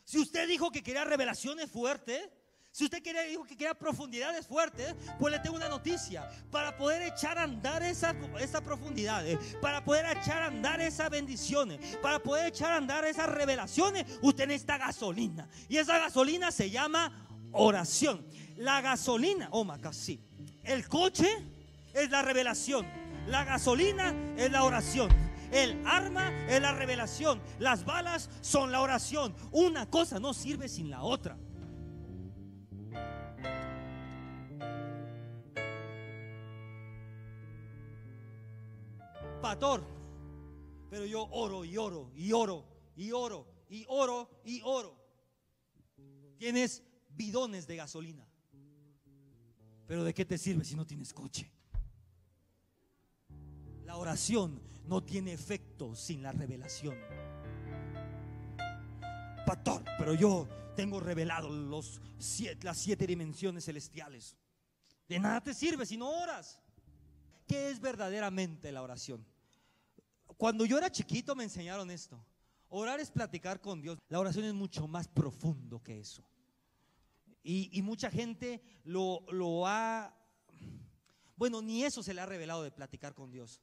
si 0.04 0.18
usted 0.18 0.46
dijo 0.46 0.70
que 0.70 0.82
quería 0.82 1.04
revelaciones 1.04 1.70
fuertes, 1.70 2.28
si 2.74 2.82
usted 2.82 3.04
quería, 3.04 3.22
dijo 3.22 3.44
que 3.44 3.56
quería 3.56 3.72
profundidades 3.72 4.48
fuertes, 4.48 4.96
pues 5.20 5.32
le 5.32 5.38
tengo 5.38 5.54
una 5.54 5.68
noticia. 5.68 6.28
Para 6.50 6.76
poder 6.76 7.02
echar 7.02 7.38
a 7.38 7.44
andar 7.44 7.84
esa, 7.84 8.16
esa 8.40 8.64
profundidades, 8.64 9.38
para 9.62 9.84
poder 9.84 10.04
echar 10.18 10.42
a 10.42 10.46
andar 10.46 10.80
esas 10.80 11.08
bendiciones, 11.08 11.96
para 11.98 12.18
poder 12.18 12.48
echar 12.48 12.72
a 12.72 12.78
andar 12.78 13.04
esas 13.04 13.28
revelaciones, 13.28 14.18
usted 14.22 14.48
necesita 14.48 14.76
gasolina. 14.76 15.48
Y 15.68 15.76
esa 15.76 15.98
gasolina 15.98 16.50
se 16.50 16.68
llama 16.68 17.28
oración. 17.52 18.26
La 18.56 18.80
gasolina, 18.80 19.50
oh, 19.52 19.64
casi. 19.80 20.20
El 20.64 20.88
coche 20.88 21.28
es 21.92 22.10
la 22.10 22.22
revelación. 22.22 22.88
La 23.28 23.44
gasolina 23.44 24.12
es 24.36 24.50
la 24.50 24.64
oración. 24.64 25.10
El 25.52 25.80
arma 25.86 26.32
es 26.48 26.60
la 26.60 26.72
revelación. 26.72 27.40
Las 27.60 27.84
balas 27.84 28.28
son 28.40 28.72
la 28.72 28.80
oración. 28.80 29.32
Una 29.52 29.88
cosa 29.88 30.18
no 30.18 30.34
sirve 30.34 30.68
sin 30.68 30.90
la 30.90 31.04
otra. 31.04 31.38
Pastor, 39.44 39.84
pero 40.88 41.04
yo 41.04 41.28
oro 41.30 41.66
y 41.66 41.76
oro 41.76 42.10
y 42.16 42.32
oro 42.32 42.64
y 42.96 43.12
oro 43.12 43.46
y 43.68 43.84
oro 43.88 44.40
y 44.42 44.62
oro. 44.64 44.96
Tienes 46.38 46.82
bidones 47.10 47.66
de 47.66 47.76
gasolina. 47.76 48.26
Pero 49.86 50.02
¿de 50.02 50.14
qué 50.14 50.24
te 50.24 50.38
sirve 50.38 50.64
si 50.64 50.74
no 50.74 50.86
tienes 50.86 51.12
coche? 51.12 51.52
La 53.84 53.98
oración 53.98 54.62
no 54.86 55.04
tiene 55.04 55.34
efecto 55.34 55.94
sin 55.94 56.22
la 56.22 56.32
revelación. 56.32 56.96
Pastor, 59.44 59.84
pero 59.98 60.14
yo 60.14 60.48
tengo 60.74 61.00
revelado 61.00 61.50
los 61.50 62.00
las 62.62 62.78
siete 62.78 63.06
dimensiones 63.06 63.66
celestiales. 63.66 64.38
De 65.06 65.18
nada 65.18 65.42
te 65.42 65.52
sirve 65.52 65.84
si 65.84 65.98
no 65.98 66.08
oras. 66.08 66.62
¿Qué 67.46 67.68
es 67.68 67.78
verdaderamente 67.78 68.72
la 68.72 68.80
oración? 68.80 69.33
Cuando 70.36 70.64
yo 70.64 70.78
era 70.78 70.90
chiquito 70.90 71.34
me 71.34 71.44
enseñaron 71.44 71.90
esto. 71.90 72.24
Orar 72.68 72.98
es 73.00 73.10
platicar 73.10 73.60
con 73.60 73.80
Dios. 73.80 73.98
La 74.08 74.18
oración 74.18 74.44
es 74.44 74.54
mucho 74.54 74.88
más 74.88 75.06
profundo 75.06 75.82
que 75.82 76.00
eso. 76.00 76.24
Y, 77.42 77.82
mucha 77.82 78.10
gente 78.10 78.62
lo, 78.84 79.20
lo 79.30 79.66
ha... 79.66 80.16
Bueno, 81.36 81.60
ni 81.60 81.84
eso 81.84 82.02
se 82.02 82.14
le 82.14 82.22
ha 82.22 82.26
revelado 82.26 82.62
de 82.62 82.72
platicar 82.72 83.14
con 83.14 83.30
Dios. 83.30 83.60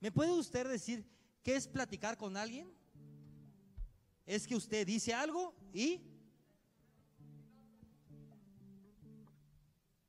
¿Me 0.00 0.10
puede 0.10 0.32
usted 0.32 0.68
decir 0.68 1.08
qué 1.42 1.56
es 1.56 1.68
platicar 1.68 2.16
con 2.16 2.36
alguien? 2.36 2.68
Es 4.26 4.46
que 4.46 4.56
usted 4.56 4.84
dice 4.84 5.14
algo 5.14 5.54
y 5.72 6.02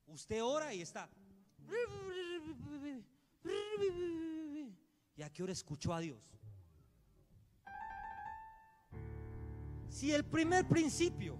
usted 0.07 0.43
ora 0.43 0.73
y 0.73 0.81
está. 0.81 1.07
¿Y 3.43 5.21
a 5.23 5.29
qué 5.31 5.43
hora 5.43 5.51
escuchó 5.51 5.93
a 5.93 5.99
Dios? 5.99 6.37
Si 9.89 10.11
el 10.11 10.23
primer 10.23 10.67
principio, 10.67 11.37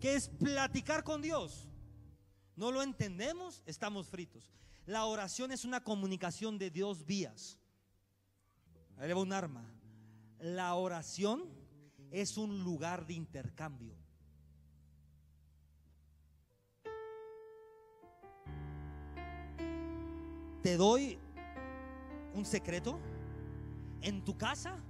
que 0.00 0.14
es 0.14 0.28
platicar 0.28 1.02
con 1.02 1.20
Dios, 1.20 1.68
no 2.56 2.70
lo 2.70 2.82
entendemos, 2.82 3.62
estamos 3.66 4.08
fritos. 4.08 4.52
La 4.86 5.06
oración 5.06 5.50
es 5.50 5.64
una 5.64 5.82
comunicación 5.82 6.58
de 6.58 6.70
Dios 6.70 7.04
vías. 7.04 7.58
Un 8.98 9.32
arma. 9.32 9.68
La 10.38 10.74
oración 10.74 11.48
es 12.10 12.36
un 12.36 12.62
lugar 12.62 13.06
de 13.06 13.14
intercambio. 13.14 14.03
Te 20.64 20.78
doy 20.78 21.18
un 22.32 22.46
secreto? 22.46 22.98
En 24.00 24.24
tu 24.24 24.38
casa, 24.38 24.82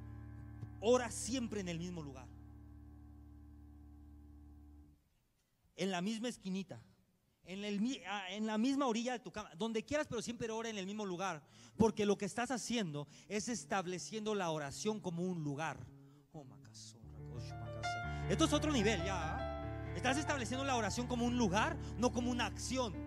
ora 0.81 1.11
siempre 1.11 1.61
en 1.61 1.69
el 1.69 1.81
mismo 1.81 2.01
lugar. 2.01 2.29
En 5.75 5.91
la 5.91 6.01
misma 6.01 6.29
esquinita. 6.29 6.81
Ah, 8.07 8.31
en, 8.31 8.47
la 8.47 8.57
misma 8.57 8.87
orilla 8.87 9.15
de 9.15 9.19
tu 9.19 9.33
cama, 9.33 9.51
donde 9.57 9.85
quieras, 9.85 10.07
pero 10.09 10.23
siempre 10.23 10.49
ora 10.53 10.69
en 10.69 10.79
el 10.79 10.87
mismo 10.87 11.05
lugar. 11.05 11.43
Porque 11.77 12.07
lo 12.07 12.17
que 12.17 12.27
estás 12.27 12.53
haciendo 12.53 13.09
es 13.29 13.49
estableciendo 13.49 14.37
la 14.37 14.53
oración 14.53 15.01
como 15.01 15.25
un 15.25 15.43
lugar. 15.43 15.85
Oh, 16.33 16.47
Esto 18.31 18.45
es 18.45 18.53
otro 18.53 18.71
nivel 18.71 19.03
ya. 19.05 19.39
¿ah? 19.39 19.93
Estás 19.97 20.19
estableciendo 20.19 20.65
la 20.65 20.77
oración 20.77 21.09
como 21.09 21.27
un 21.27 21.37
lugar, 21.37 21.77
no 21.99 22.13
como 22.13 22.31
una 22.31 22.47
acción. 22.47 23.04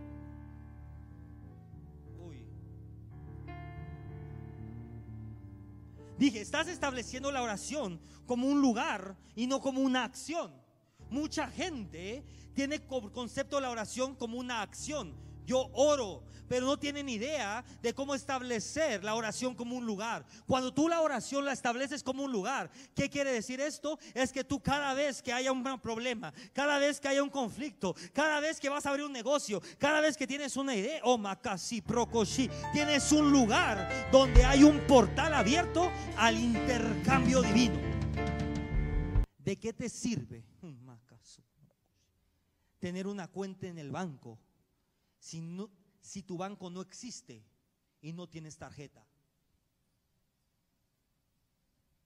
Dije, 6.18 6.42
estás 6.42 6.68
estableciendo 6.68 7.32
la 7.32 7.44
oración 7.44 8.00
como 8.26 8.48
un 8.48 8.62
lugar 8.62 9.16
y 9.36 9.48
no 9.48 9.62
como 9.62 9.82
una 9.82 10.04
acción. 10.04 10.52
Mucha 11.10 11.50
gente 11.50 12.24
tiene 12.54 12.82
concepto 12.88 13.58
de 13.58 13.62
la 13.62 13.70
oración 13.70 14.16
como 14.16 14.38
una 14.38 14.62
acción 14.62 15.27
yo 15.48 15.70
oro, 15.74 16.24
pero 16.48 16.66
no 16.66 16.77
tienen 16.77 17.08
idea 17.10 17.63
de 17.82 17.94
cómo 17.94 18.13
establecer 18.13 19.04
la 19.04 19.16
oración 19.16 19.56
como 19.56 19.75
un 19.75 19.86
lugar. 19.86 20.25
Cuando 20.46 20.74
tú 20.74 20.88
la 20.89 21.01
oración 21.01 21.46
la 21.46 21.54
estableces 21.54 22.04
como 22.04 22.24
un 22.24 22.32
lugar, 22.32 22.70
¿qué 22.94 23.10
quiere 23.10 23.32
decir 23.32 23.60
esto? 23.62 23.98
Es 24.13 24.32
que 24.32 24.44
tú 24.44 24.62
cada 24.62 24.94
vez 24.94 25.22
que 25.22 25.34
haya 25.34 25.51
un 25.51 25.63
problema, 25.80 26.34
cada 26.54 26.77
vez 26.77 27.00
que 27.00 27.08
haya 27.08 27.24
un 27.24 27.30
conflicto, 27.30 27.96
cada 28.13 28.39
vez 28.39 28.60
que 28.60 28.70
vas 28.70 28.86
a 28.86 28.89
abrir 28.89 29.06
un 29.06 29.13
negocio, 29.13 29.62
cada 29.80 30.01
vez 30.01 30.18
que 30.18 30.27
tienes 30.27 30.58
una 30.58 30.75
idea, 30.75 31.00
oh 31.04 31.18
makasi 31.18 31.82
prokoshi, 31.82 32.50
tienes 32.74 33.12
un 33.12 33.32
lugar 33.32 34.10
donde 34.12 34.44
hay 34.44 34.63
un 34.63 34.86
portal 34.86 35.34
abierto 35.34 35.89
al 36.18 36.38
intercambio 36.38 37.42
divino. 37.42 37.80
¿De 39.38 39.58
qué 39.58 39.72
te 39.72 39.88
sirve 39.88 40.44
tener 42.80 43.08
una 43.08 43.27
cuenta 43.27 43.68
en 43.68 43.77
el 43.77 43.92
banco 43.92 44.39
si, 46.02 46.24
tu 46.24 46.38
banco 46.38 46.70
no 46.70 46.82
existe 46.82 47.44
y 48.02 48.14
no 48.14 48.28
tienes 48.28 48.58
tarjeta? 48.58 49.06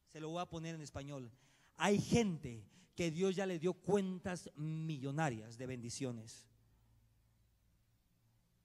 Se 0.08 0.20
lo 0.20 0.30
voy 0.30 0.42
a 0.42 0.50
poner 0.50 0.76
en 0.76 0.82
español. 0.82 1.32
Hay 1.78 2.00
gente 2.00 2.66
que 2.96 3.12
Dios 3.12 3.36
ya 3.36 3.46
le 3.46 3.60
dio 3.60 3.74
cuentas 3.74 4.50
millonarias 4.56 5.58
de 5.58 5.66
bendiciones, 5.68 6.48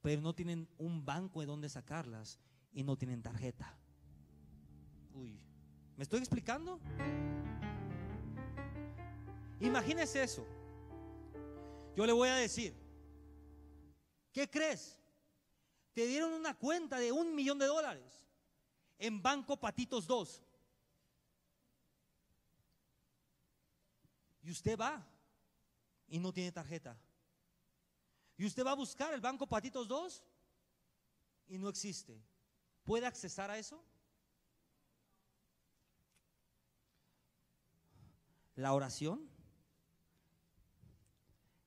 pero 0.02 0.20
no 0.20 0.34
tienen 0.34 0.68
un 0.78 1.04
banco 1.04 1.40
de 1.40 1.46
donde 1.46 1.68
sacarlas 1.68 2.38
y 2.72 2.82
no 2.82 2.96
tienen 2.96 3.22
tarjeta. 3.22 3.78
Uy, 5.14 5.38
¿me 5.96 6.02
estoy 6.02 6.20
explicando? 6.20 6.80
Imagínese 9.60 10.22
eso. 10.22 10.46
Yo 11.96 12.04
le 12.04 12.12
voy 12.12 12.28
a 12.28 12.36
decir, 12.36 12.85
¿Qué 14.36 14.50
crees? 14.50 15.00
Te 15.94 16.06
dieron 16.06 16.30
una 16.34 16.52
cuenta 16.52 16.98
de 16.98 17.10
un 17.10 17.34
millón 17.34 17.58
de 17.58 17.64
dólares 17.64 18.28
en 18.98 19.22
Banco 19.22 19.58
Patitos 19.58 20.06
2. 20.06 20.42
Y 24.42 24.50
usted 24.50 24.78
va 24.78 25.02
y 26.06 26.18
no 26.18 26.34
tiene 26.34 26.52
tarjeta. 26.52 27.00
Y 28.36 28.44
usted 28.44 28.62
va 28.62 28.72
a 28.72 28.74
buscar 28.74 29.14
el 29.14 29.22
Banco 29.22 29.46
Patitos 29.46 29.88
2 29.88 30.22
y 31.48 31.56
no 31.56 31.70
existe. 31.70 32.22
¿Puede 32.84 33.06
accesar 33.06 33.50
a 33.50 33.56
eso? 33.56 33.82
La 38.54 38.74
oración 38.74 39.30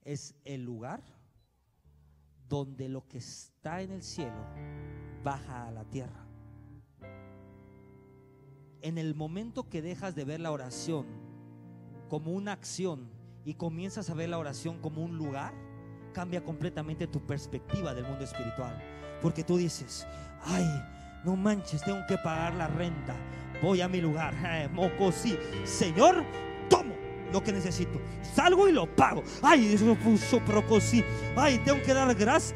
es 0.04 0.36
el 0.46 0.62
lugar 0.62 1.19
donde 2.50 2.90
lo 2.90 3.08
que 3.08 3.20
está 3.20 3.82
en 3.82 3.92
el 3.92 4.02
cielo 4.02 4.44
baja 5.24 5.68
a 5.68 5.72
la 5.72 5.86
tierra. 5.86 6.26
En 8.82 8.98
el 8.98 9.14
momento 9.14 9.70
que 9.70 9.82
dejas 9.82 10.16
de 10.16 10.26
ver 10.26 10.40
la 10.40 10.52
oración 10.52 11.06
como 12.10 12.32
una 12.32 12.54
acción 12.54 13.10
y 13.46 13.54
comienzas 13.54 14.10
a 14.10 14.14
ver 14.16 14.30
la 14.30 14.40
oración 14.40 14.80
como 14.80 15.04
un 15.04 15.18
lugar, 15.18 15.54
cambia 16.14 16.44
completamente 16.44 17.08
tu 17.08 17.22
perspectiva 17.26 17.94
del 17.94 18.06
mundo 18.06 18.24
espiritual. 18.24 18.82
Porque 19.22 19.44
tú 19.44 19.58
dices, 19.58 20.08
ay, 20.44 20.66
no 21.24 21.36
manches, 21.36 21.84
tengo 21.84 22.00
que 22.08 22.18
pagar 22.18 22.56
la 22.56 22.68
renta. 22.68 23.16
Voy 23.62 23.82
a 23.82 23.88
mi 23.88 24.02
lugar. 24.02 24.34
Moco, 24.74 25.12
sí. 25.12 25.38
Señor, 25.66 26.24
lo 27.32 27.44
que 27.44 27.52
necesito. 27.52 28.00
Salgo 28.36 28.68
y 28.68 28.72
lo 28.72 28.94
pago. 28.96 29.24
Ay, 29.42 29.74
eso 29.74 29.96
puso 29.96 30.42
sí. 30.80 31.04
Ay, 31.36 31.60
tengo 31.60 31.82
que 31.82 31.94
dar 31.94 32.14
gracias. 32.16 32.56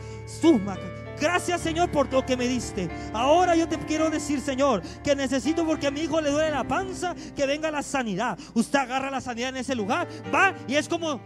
Gracias 1.20 1.62
Señor 1.62 1.90
por 1.92 2.12
lo 2.12 2.26
que 2.26 2.36
me 2.36 2.48
diste. 2.48 2.90
Ahora 3.14 3.56
yo 3.56 3.68
te 3.68 3.78
quiero 3.78 4.10
decir 4.10 4.42
Señor 4.42 4.82
que 5.04 5.16
necesito 5.16 5.66
porque 5.66 5.88
a 5.88 5.92
mi 5.92 6.02
hijo 6.02 6.20
le 6.20 6.32
duele 6.32 6.52
la 6.52 6.68
panza 6.68 7.16
que 7.36 7.46
venga 7.46 7.72
la 7.72 7.84
sanidad. 7.84 8.38
Usted 8.54 8.80
agarra 8.80 9.10
la 9.10 9.22
sanidad 9.22 9.50
en 9.50 9.58
ese 9.58 9.76
lugar, 9.76 10.08
va 10.34 10.54
y 10.68 10.76
es 10.76 10.90
como 10.90 11.22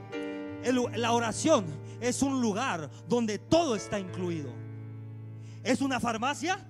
la 0.95 1.11
oración 1.13 1.65
es 1.99 2.21
un 2.21 2.41
lugar 2.41 2.89
donde 3.07 3.39
todo 3.39 3.75
está 3.75 3.99
incluido. 3.99 4.51
¿Es 5.63 5.81
una 5.81 5.99
farmacia? 5.99 6.65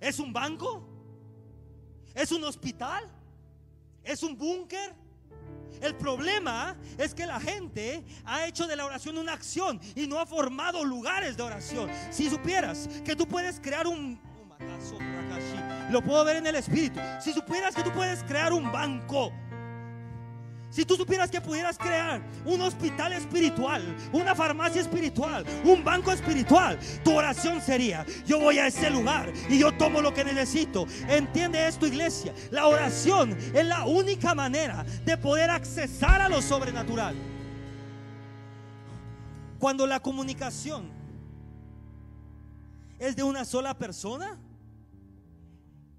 ¿Es 0.00 0.18
un 0.18 0.32
banco? 0.32 0.86
¿Es 2.14 2.32
un 2.32 2.44
hospital? 2.44 3.04
¿Es 4.06 4.22
un 4.22 4.38
búnker? 4.38 4.94
El 5.82 5.94
problema 5.96 6.76
es 6.96 7.12
que 7.12 7.26
la 7.26 7.38
gente 7.38 8.02
ha 8.24 8.46
hecho 8.46 8.66
de 8.66 8.76
la 8.76 8.86
oración 8.86 9.18
una 9.18 9.32
acción 9.32 9.80
y 9.94 10.06
no 10.06 10.18
ha 10.18 10.26
formado 10.26 10.84
lugares 10.84 11.36
de 11.36 11.42
oración. 11.42 11.90
Si 12.10 12.30
supieras 12.30 12.88
que 13.04 13.14
tú 13.14 13.26
puedes 13.26 13.60
crear 13.60 13.86
un... 13.86 14.18
Lo 15.90 16.02
puedo 16.02 16.24
ver 16.24 16.36
en 16.36 16.46
el 16.46 16.54
espíritu. 16.54 16.98
Si 17.20 17.32
supieras 17.32 17.74
que 17.74 17.82
tú 17.82 17.92
puedes 17.92 18.22
crear 18.22 18.52
un 18.52 18.72
banco 18.72 19.32
si 20.70 20.84
tú 20.84 20.96
supieras 20.96 21.30
que 21.30 21.40
pudieras 21.40 21.78
crear 21.78 22.22
un 22.44 22.60
hospital 22.60 23.12
espiritual, 23.12 23.82
una 24.12 24.34
farmacia 24.34 24.80
espiritual, 24.80 25.44
un 25.64 25.84
banco 25.84 26.12
espiritual, 26.12 26.78
tu 27.04 27.14
oración 27.14 27.60
sería, 27.60 28.04
yo 28.26 28.40
voy 28.40 28.58
a 28.58 28.66
ese 28.66 28.90
lugar 28.90 29.32
y 29.48 29.58
yo 29.58 29.72
tomo 29.72 30.02
lo 30.02 30.12
que 30.12 30.24
necesito. 30.24 30.86
Entiende 31.08 31.66
esto, 31.66 31.86
iglesia. 31.86 32.34
La 32.50 32.66
oración 32.66 33.36
es 33.54 33.64
la 33.64 33.86
única 33.86 34.34
manera 34.34 34.84
de 35.04 35.16
poder 35.16 35.50
accesar 35.50 36.20
a 36.20 36.28
lo 36.28 36.42
sobrenatural. 36.42 37.14
Cuando 39.58 39.86
la 39.86 40.00
comunicación 40.00 40.90
es 42.98 43.16
de 43.16 43.22
una 43.22 43.44
sola 43.44 43.78
persona, 43.78 44.38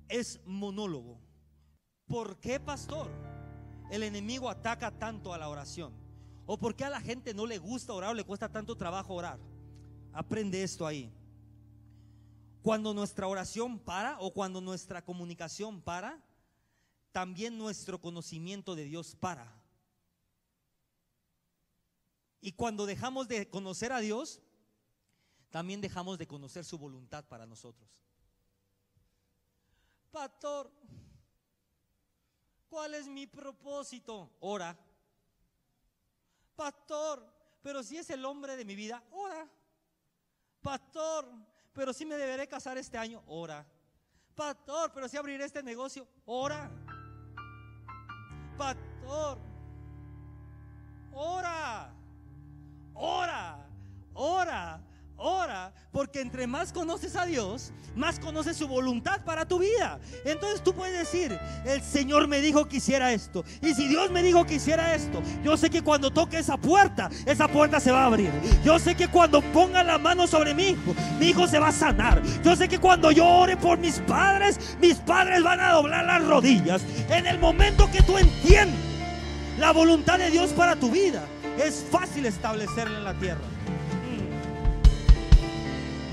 es 0.09 0.39
monólogo. 0.45 1.19
¿Por 2.07 2.39
qué, 2.39 2.59
pastor? 2.59 3.26
El 3.89 4.03
enemigo 4.03 4.49
ataca 4.49 4.91
tanto 4.91 5.33
a 5.33 5.37
la 5.37 5.49
oración? 5.49 5.93
¿O 6.45 6.57
por 6.57 6.75
qué 6.75 6.85
a 6.85 6.89
la 6.89 7.01
gente 7.01 7.33
no 7.33 7.45
le 7.45 7.57
gusta 7.57 7.93
orar 7.93 8.11
o 8.11 8.13
le 8.13 8.23
cuesta 8.23 8.49
tanto 8.49 8.75
trabajo 8.75 9.13
orar? 9.13 9.39
Aprende 10.13 10.63
esto 10.63 10.87
ahí. 10.87 11.11
Cuando 12.61 12.93
nuestra 12.93 13.27
oración 13.27 13.79
para 13.79 14.19
o 14.19 14.33
cuando 14.33 14.61
nuestra 14.61 15.03
comunicación 15.03 15.81
para, 15.81 16.21
también 17.11 17.57
nuestro 17.57 17.99
conocimiento 17.99 18.75
de 18.75 18.85
Dios 18.85 19.15
para. 19.15 19.53
Y 22.41 22.51
cuando 22.53 22.85
dejamos 22.85 23.27
de 23.27 23.49
conocer 23.49 23.91
a 23.91 23.99
Dios, 23.99 24.41
también 25.49 25.81
dejamos 25.81 26.17
de 26.17 26.27
conocer 26.27 26.63
su 26.63 26.77
voluntad 26.77 27.25
para 27.25 27.45
nosotros. 27.45 27.89
Pastor, 30.11 30.71
¿Cuál 32.69 32.93
es 32.95 33.07
mi 33.07 33.27
propósito? 33.27 34.29
Ora. 34.39 34.77
Pastor, 36.55 37.25
pero 37.61 37.83
si 37.83 37.97
es 37.97 38.09
el 38.09 38.25
hombre 38.25 38.55
de 38.55 38.65
mi 38.65 38.75
vida, 38.75 39.03
ora. 39.11 39.47
Pastor, 40.61 41.25
pero 41.73 41.93
si 41.93 42.05
me 42.05 42.15
deberé 42.15 42.47
casar 42.47 42.77
este 42.77 42.97
año, 42.97 43.23
ora. 43.27 43.65
Pastor, 44.35 44.91
pero 44.93 45.07
si 45.07 45.17
abriré 45.17 45.45
este 45.45 45.63
negocio, 45.63 46.07
ora. 46.25 46.69
Pastor, 48.57 49.37
ora. 51.13 51.93
Ora, 52.93 53.69
ora. 54.13 54.86
Ora, 55.19 55.73
porque 55.91 56.21
entre 56.21 56.45
más 56.45 56.71
conoces 56.71 57.15
a 57.15 57.25
Dios, 57.25 57.71
más 57.95 58.19
conoces 58.19 58.55
su 58.55 58.67
voluntad 58.67 59.21
para 59.25 59.47
tu 59.47 59.57
vida. 59.57 59.99
Entonces 60.25 60.63
tú 60.63 60.73
puedes 60.73 60.95
decir, 60.95 61.37
el 61.65 61.81
Señor 61.81 62.27
me 62.27 62.39
dijo 62.39 62.67
que 62.67 62.77
hiciera 62.77 63.11
esto. 63.11 63.43
Y 63.63 63.73
si 63.73 63.87
Dios 63.87 64.11
me 64.11 64.21
dijo 64.21 64.45
que 64.45 64.55
hiciera 64.55 64.93
esto, 64.93 65.23
yo 65.43 65.57
sé 65.57 65.71
que 65.71 65.81
cuando 65.81 66.11
toque 66.11 66.37
esa 66.37 66.55
puerta, 66.55 67.09
esa 67.25 67.47
puerta 67.47 67.79
se 67.79 67.91
va 67.91 68.03
a 68.03 68.05
abrir. 68.05 68.31
Yo 68.63 68.77
sé 68.77 68.93
que 68.93 69.07
cuando 69.07 69.41
ponga 69.41 69.83
la 69.83 69.97
mano 69.97 70.27
sobre 70.27 70.53
mi 70.53 70.67
hijo, 70.69 70.93
mi 71.19 71.29
hijo 71.29 71.47
se 71.47 71.57
va 71.57 71.69
a 71.69 71.71
sanar. 71.71 72.21
Yo 72.43 72.55
sé 72.55 72.67
que 72.67 72.77
cuando 72.77 73.09
yo 73.09 73.25
ore 73.25 73.57
por 73.57 73.79
mis 73.79 73.99
padres, 74.01 74.77
mis 74.79 74.97
padres 74.97 75.41
van 75.41 75.59
a 75.59 75.73
doblar 75.73 76.05
las 76.05 76.23
rodillas. 76.23 76.83
En 77.09 77.25
el 77.25 77.39
momento 77.39 77.89
que 77.91 78.03
tú 78.03 78.19
entiendes 78.19 78.79
la 79.57 79.71
voluntad 79.71 80.19
de 80.19 80.29
Dios 80.29 80.51
para 80.51 80.75
tu 80.75 80.91
vida, 80.91 81.23
es 81.57 81.83
fácil 81.89 82.27
establecerla 82.27 82.99
en 82.99 83.03
la 83.03 83.13
tierra. 83.15 83.56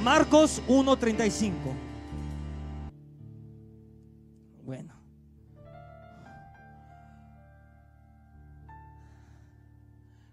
Marcos 0.04 0.60
1:35. 0.68 1.74
Bueno. 4.62 4.94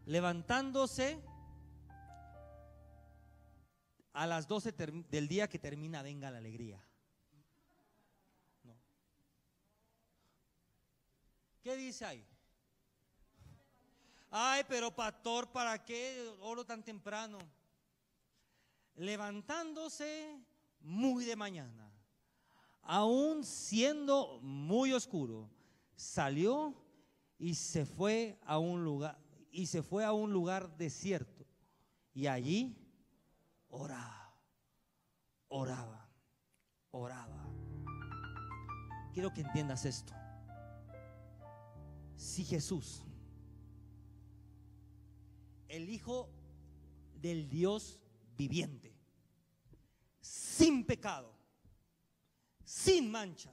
Levantándose 0.06 1.24
a 4.12 4.28
las 4.28 4.46
12 4.50 4.74
del 5.10 5.30
día 5.30 5.48
que 5.48 5.58
termina, 5.58 6.02
venga 6.02 6.30
la 6.30 6.40
alegría. 6.40 6.84
¿Qué 11.62 11.78
dice 11.78 12.04
ahí? 12.04 12.28
Ay, 14.30 14.66
pero 14.68 14.94
pastor, 14.94 15.48
¿para 15.48 15.82
qué 15.86 16.30
oro 16.42 16.66
tan 16.66 16.84
temprano? 16.84 17.40
Levantándose 18.96 20.40
muy 20.82 21.26
de 21.26 21.36
mañana, 21.36 21.92
aún 22.82 23.44
siendo 23.44 24.40
muy 24.42 24.94
oscuro, 24.94 25.50
salió 25.96 26.76
y 27.38 27.56
se 27.56 27.86
fue 27.86 28.40
a 28.46 28.58
un 28.58 28.84
lugar 28.84 29.20
y 29.52 29.66
se 29.66 29.84
fue 29.84 30.06
a 30.06 30.14
un 30.14 30.32
lugar 30.32 30.78
desierto 30.78 31.46
y 32.14 32.28
allí 32.28 32.78
oraba, 33.70 34.34
oraba, 35.50 36.10
oraba. 36.92 37.48
Quiero 39.14 39.34
que 39.34 39.42
entiendas 39.42 39.86
esto. 39.86 40.14
Si 42.16 42.46
Jesús, 42.46 43.04
el 45.68 45.90
Hijo 45.90 46.30
del 47.16 47.50
Dios 47.50 48.00
viviente, 48.38 48.96
sin 50.20 50.86
pecado, 50.86 51.34
sin 52.64 53.12
mancha. 53.12 53.52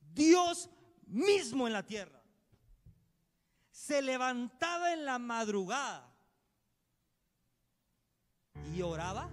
Dios 0.00 0.68
mismo 1.06 1.66
en 1.66 1.72
la 1.72 1.84
tierra 1.84 2.22
se 3.70 4.02
levantaba 4.02 4.92
en 4.92 5.04
la 5.04 5.18
madrugada 5.18 6.12
y 8.74 8.82
oraba. 8.82 9.30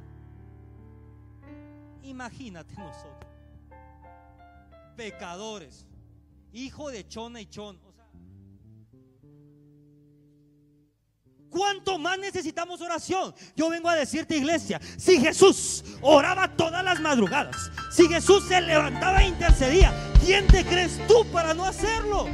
Imagínate 2.03 2.73
nosotros, 2.75 3.31
pecadores, 4.95 5.87
hijo 6.53 6.89
de 6.89 7.07
Chona 7.07 7.41
y 7.41 7.47
Chon, 7.47 7.79
¿Cuánto 11.55 11.97
más 11.97 12.19
necesitamos 12.19 12.81
oración? 12.81 13.33
Yo 13.55 13.69
vengo 13.69 13.87
a 13.87 13.95
decirte, 13.95 14.35
iglesia, 14.35 14.77
si 14.97 15.21
Jesús 15.21 15.85
oraba 16.01 16.53
todas 16.53 16.83
las 16.83 16.99
madrugadas, 16.99 17.71
si 17.93 18.09
Jesús 18.09 18.45
se 18.45 18.59
levantaba 18.59 19.23
e 19.23 19.29
intercedía, 19.29 19.93
¿quién 20.25 20.45
te 20.47 20.65
crees 20.65 20.99
tú 21.07 21.25
para 21.31 21.53
no 21.53 21.63
hacerlo? 21.63 22.27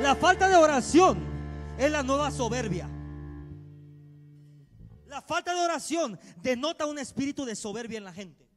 La 0.00 0.14
falta 0.14 0.48
de 0.48 0.56
oración 0.56 1.18
es 1.76 1.90
la 1.90 2.02
nueva 2.02 2.30
soberbia. 2.30 2.88
La 5.06 5.20
falta 5.20 5.52
de 5.52 5.60
oración 5.60 6.18
denota 6.40 6.86
un 6.86 6.98
espíritu 6.98 7.44
de 7.44 7.56
soberbia 7.56 7.98
en 7.98 8.04
la 8.04 8.14
gente. 8.14 8.49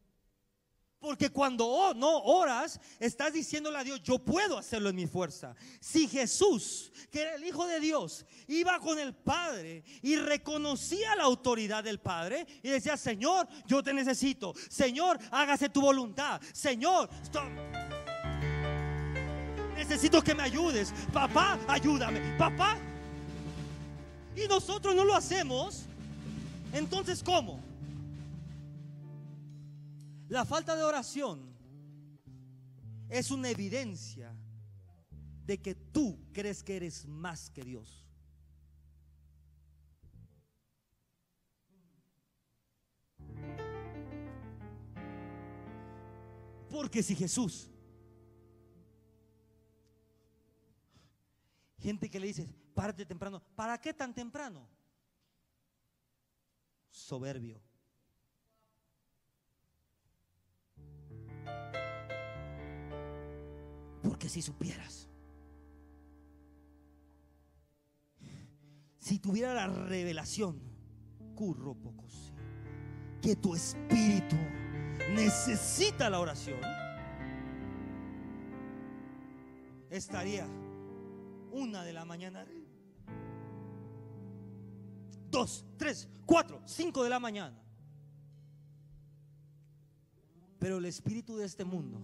Porque 1.03 1.29
cuando 1.29 1.67
oh, 1.67 1.93
no 1.93 2.17
oras, 2.19 2.79
estás 2.97 3.33
diciéndole 3.33 3.77
a 3.77 3.83
Dios, 3.83 4.01
yo 4.03 4.19
puedo 4.19 4.57
hacerlo 4.57 4.87
en 4.87 4.95
mi 4.95 5.05
fuerza. 5.05 5.53
Si 5.81 6.07
Jesús, 6.07 6.93
que 7.11 7.23
era 7.23 7.35
el 7.35 7.43
Hijo 7.43 7.67
de 7.67 7.81
Dios, 7.81 8.25
iba 8.47 8.79
con 8.79 8.97
el 8.97 9.13
Padre 9.13 9.83
y 10.01 10.15
reconocía 10.15 11.13
la 11.17 11.23
autoridad 11.23 11.83
del 11.83 11.99
Padre 11.99 12.47
y 12.63 12.69
decía, 12.69 12.95
Señor, 12.95 13.49
yo 13.67 13.83
te 13.83 13.93
necesito. 13.93 14.53
Señor, 14.69 15.19
hágase 15.29 15.67
tu 15.67 15.81
voluntad. 15.81 16.39
Señor, 16.53 17.09
necesito 19.75 20.21
que 20.21 20.33
me 20.33 20.43
ayudes. 20.43 20.93
Papá, 21.11 21.59
ayúdame. 21.67 22.37
Papá. 22.37 22.77
Y 24.37 24.47
nosotros 24.47 24.95
no 24.95 25.03
lo 25.03 25.13
hacemos. 25.15 25.83
Entonces, 26.71 27.21
¿cómo? 27.21 27.61
La 30.33 30.45
falta 30.45 30.75
de 30.75 30.83
oración 30.83 31.55
es 33.07 33.29
una 33.29 33.51
evidencia 33.51 34.35
de 35.45 35.61
que 35.61 35.75
tú 35.75 36.25
crees 36.33 36.63
que 36.63 36.75
eres 36.75 37.05
más 37.05 37.51
que 37.51 37.61
Dios. 37.61 38.03
Porque 46.71 47.03
si 47.03 47.15
Jesús, 47.15 47.69
gente 51.77 52.09
que 52.09 52.19
le 52.19 52.25
dice, 52.25 52.49
párate 52.73 53.05
temprano, 53.05 53.39
¿para 53.55 53.79
qué 53.79 53.93
tan 53.93 54.15
temprano? 54.15 54.67
Soberbio. 56.89 57.61
Si 64.29 64.41
supieras, 64.41 65.09
si 68.97 69.19
tuviera 69.19 69.53
la 69.53 69.67
revelación, 69.67 70.59
curro 71.35 71.75
pocos, 71.75 72.33
que 73.21 73.35
tu 73.35 73.53
espíritu 73.53 74.35
necesita 75.13 76.09
la 76.09 76.19
oración, 76.19 76.59
estaría 79.89 80.47
una 81.51 81.83
de 81.83 81.93
la 81.93 82.05
mañana, 82.05 82.47
dos, 85.29 85.65
tres, 85.77 86.09
cuatro, 86.25 86.61
cinco 86.65 87.03
de 87.03 87.09
la 87.09 87.19
mañana. 87.19 87.61
Pero 90.57 90.77
el 90.77 90.85
espíritu 90.85 91.37
de 91.37 91.45
este 91.45 91.65
mundo 91.65 91.99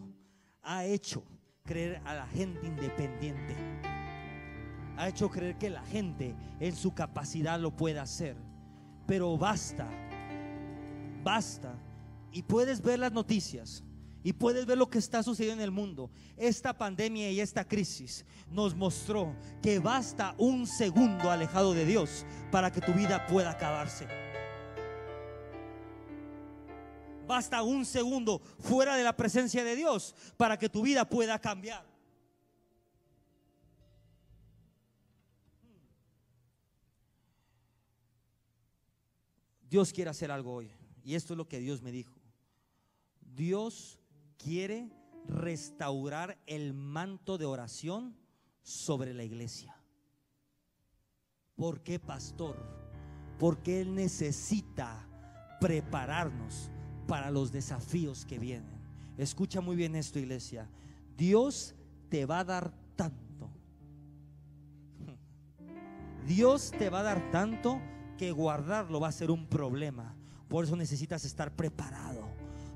ha 0.62 0.86
hecho 0.86 1.24
creer 1.70 2.02
a 2.04 2.16
la 2.16 2.26
gente 2.26 2.66
independiente. 2.66 3.56
Ha 4.98 5.08
hecho 5.08 5.30
creer 5.30 5.56
que 5.60 5.70
la 5.70 5.84
gente 5.84 6.36
en 6.60 6.76
su 6.76 6.96
capacidad 6.96 7.60
lo 7.60 7.70
puede 7.70 8.00
hacer. 8.00 8.36
Pero 9.06 9.38
basta, 9.38 9.88
basta. 11.24 11.76
Y 12.32 12.42
puedes 12.42 12.82
ver 12.82 12.98
las 12.98 13.12
noticias. 13.12 13.84
Y 14.24 14.34
puedes 14.34 14.66
ver 14.66 14.80
lo 14.80 14.90
que 14.90 14.98
está 14.98 15.22
sucediendo 15.22 15.62
en 15.62 15.66
el 15.66 15.72
mundo. 15.72 16.10
Esta 16.38 16.76
pandemia 16.76 17.30
y 17.30 17.40
esta 17.40 17.64
crisis 17.64 18.26
nos 18.52 18.76
mostró 18.76 19.36
que 19.62 19.78
basta 19.78 20.34
un 20.40 20.66
segundo 20.66 21.30
alejado 21.30 21.76
de 21.76 21.86
Dios 21.86 22.26
para 22.52 22.72
que 22.72 22.82
tu 22.82 22.94
vida 22.94 23.28
pueda 23.28 23.52
acabarse. 23.52 24.08
Basta 27.30 27.62
un 27.62 27.86
segundo 27.86 28.40
fuera 28.40 28.96
de 28.96 29.04
la 29.04 29.16
presencia 29.16 29.64
de 29.64 29.76
Dios 29.76 30.16
para 30.36 30.58
que 30.58 30.68
tu 30.68 30.82
vida 30.82 31.08
pueda 31.08 31.38
cambiar. 31.38 31.86
Dios 39.70 39.94
quiere 39.94 40.10
hacer 40.10 40.32
algo 40.32 40.56
hoy. 40.56 40.72
Y 41.04 41.14
esto 41.14 41.34
es 41.34 41.38
lo 41.38 41.48
que 41.48 41.60
Dios 41.60 41.84
me 41.84 41.92
dijo. 41.92 42.20
Dios 43.22 44.00
quiere 44.40 44.90
restaurar 45.28 46.42
el 46.48 46.74
manto 46.74 47.38
de 47.38 47.46
oración 47.46 48.18
sobre 48.64 49.14
la 49.14 49.24
iglesia. 49.24 49.80
¿Por 51.56 51.84
qué, 51.84 52.00
pastor? 52.00 52.58
Porque 53.38 53.82
Él 53.82 53.94
necesita 53.94 55.08
prepararnos 55.62 56.72
para 57.10 57.32
los 57.32 57.52
desafíos 57.52 58.24
que 58.24 58.38
vienen. 58.38 58.80
Escucha 59.18 59.60
muy 59.60 59.76
bien 59.76 59.96
esto, 59.96 60.20
iglesia. 60.20 60.70
Dios 61.18 61.74
te 62.08 62.26
va 62.26 62.40
a 62.40 62.44
dar 62.46 62.72
tanto. 62.96 63.50
Dios 66.28 66.72
te 66.78 66.90
va 66.90 67.00
a 67.00 67.04
dar 67.04 67.32
tanto 67.32 67.82
que 68.18 68.32
guardarlo 68.32 69.00
va 69.00 69.08
a 69.08 69.12
ser 69.12 69.32
un 69.32 69.48
problema. 69.48 70.14
Por 70.48 70.64
eso 70.64 70.76
necesitas 70.76 71.26
estar 71.26 71.52
preparado. 71.52 72.09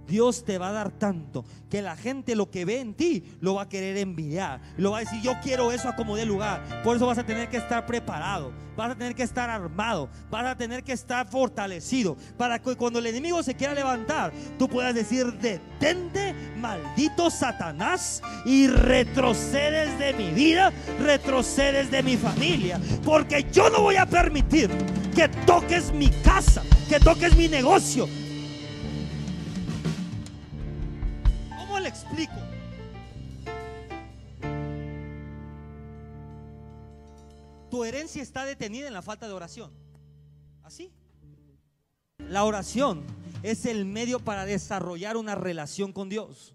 Dios 0.07 0.43
te 0.43 0.57
va 0.57 0.69
a 0.69 0.71
dar 0.71 0.91
tanto 0.91 1.45
que 1.69 1.81
la 1.81 1.95
gente 1.95 2.35
lo 2.35 2.51
que 2.51 2.65
ve 2.65 2.79
en 2.79 2.93
ti 2.93 3.23
lo 3.39 3.55
va 3.55 3.63
a 3.63 3.69
querer 3.69 3.97
envidiar. 3.97 4.61
Lo 4.77 4.91
va 4.91 4.97
a 4.97 4.99
decir, 5.01 5.21
yo 5.21 5.33
quiero 5.41 5.71
eso 5.71 5.89
a 5.89 5.95
como 5.95 6.15
de 6.15 6.25
lugar. 6.25 6.83
Por 6.83 6.95
eso 6.95 7.07
vas 7.07 7.17
a 7.17 7.25
tener 7.25 7.49
que 7.49 7.57
estar 7.57 7.85
preparado. 7.85 8.51
Vas 8.75 8.91
a 8.91 8.95
tener 8.95 9.15
que 9.15 9.23
estar 9.23 9.49
armado. 9.49 10.09
Vas 10.29 10.45
a 10.45 10.55
tener 10.55 10.83
que 10.83 10.93
estar 10.93 11.27
fortalecido. 11.27 12.15
Para 12.37 12.59
que 12.59 12.75
cuando 12.75 12.99
el 12.99 13.07
enemigo 13.07 13.41
se 13.41 13.55
quiera 13.55 13.73
levantar, 13.73 14.31
tú 14.59 14.67
puedas 14.67 14.93
decir, 14.93 15.33
detente, 15.39 16.35
maldito 16.57 17.31
Satanás. 17.31 18.21
Y 18.45 18.67
retrocedes 18.67 19.97
de 19.97 20.13
mi 20.13 20.31
vida, 20.31 20.71
retrocedes 20.99 21.89
de 21.89 22.03
mi 22.03 22.17
familia. 22.17 22.79
Porque 23.03 23.47
yo 23.51 23.69
no 23.69 23.81
voy 23.81 23.95
a 23.95 24.05
permitir 24.05 24.69
que 25.15 25.27
toques 25.47 25.91
mi 25.93 26.09
casa, 26.09 26.61
que 26.89 26.99
toques 26.99 27.35
mi 27.35 27.47
negocio 27.47 28.07
Tu 37.73 37.83
herencia 37.83 38.21
está 38.21 38.45
detenida 38.45 38.87
en 38.87 38.93
la 38.93 39.01
falta 39.01 39.27
de 39.27 39.33
oración. 39.33 39.73
¿Así? 40.61 40.93
La 42.19 42.43
oración 42.43 43.03
es 43.41 43.65
el 43.65 43.85
medio 43.85 44.19
para 44.19 44.45
desarrollar 44.45 45.17
una 45.17 45.33
relación 45.33 45.91
con 45.91 46.07
Dios. 46.07 46.53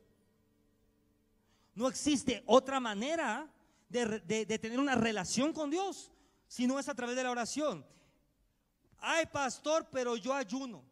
No 1.74 1.88
existe 1.88 2.44
otra 2.46 2.78
manera 2.78 3.52
de, 3.88 4.20
de, 4.20 4.58
tener 4.60 4.78
una 4.78 4.94
relación 4.94 5.52
con 5.52 5.70
Dios 5.70 6.12
si 6.46 6.68
no 6.68 6.78
es 6.78 6.88
a 6.88 6.94
través 6.94 7.16
de 7.16 7.24
la 7.24 7.32
oración. 7.32 7.84
Ay, 8.98 9.26
pastor, 9.26 9.88
pero 9.90 10.14
yo 10.14 10.32
ayuno. 10.32 10.84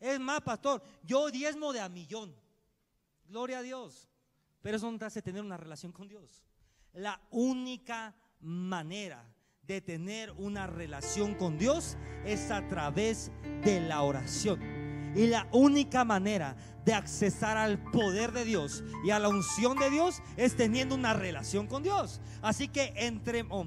Es 0.00 0.18
más, 0.18 0.40
pastor, 0.40 0.82
yo 1.02 1.30
diezmo 1.30 1.74
de 1.74 1.80
a 1.80 1.90
millón. 1.90 2.34
Gloria 3.26 3.58
a 3.58 3.62
Dios. 3.62 4.08
Pero 4.64 4.78
eso 4.78 4.90
no 4.90 4.98
te 4.98 5.04
hace 5.04 5.20
tener 5.20 5.42
una 5.42 5.58
relación 5.58 5.92
con 5.92 6.08
Dios. 6.08 6.42
La 6.94 7.20
única 7.30 8.16
manera 8.40 9.22
de 9.60 9.82
tener 9.82 10.30
una 10.38 10.66
relación 10.66 11.34
con 11.34 11.58
Dios 11.58 11.98
es 12.24 12.50
a 12.50 12.66
través 12.66 13.30
de 13.62 13.82
la 13.82 14.00
oración. 14.00 14.62
Y 15.14 15.26
la 15.26 15.46
única 15.52 16.02
manera 16.06 16.56
de 16.86 16.94
accesar 16.94 17.58
al 17.58 17.78
poder 17.90 18.32
de 18.32 18.46
Dios 18.46 18.82
y 19.04 19.10
a 19.10 19.18
la 19.18 19.28
unción 19.28 19.78
de 19.78 19.90
Dios 19.90 20.22
es 20.38 20.56
teniendo 20.56 20.94
una 20.94 21.12
relación 21.12 21.66
con 21.66 21.82
Dios. 21.82 22.22
Así 22.40 22.68
que 22.68 22.94
entre, 22.96 23.44
oh, 23.50 23.66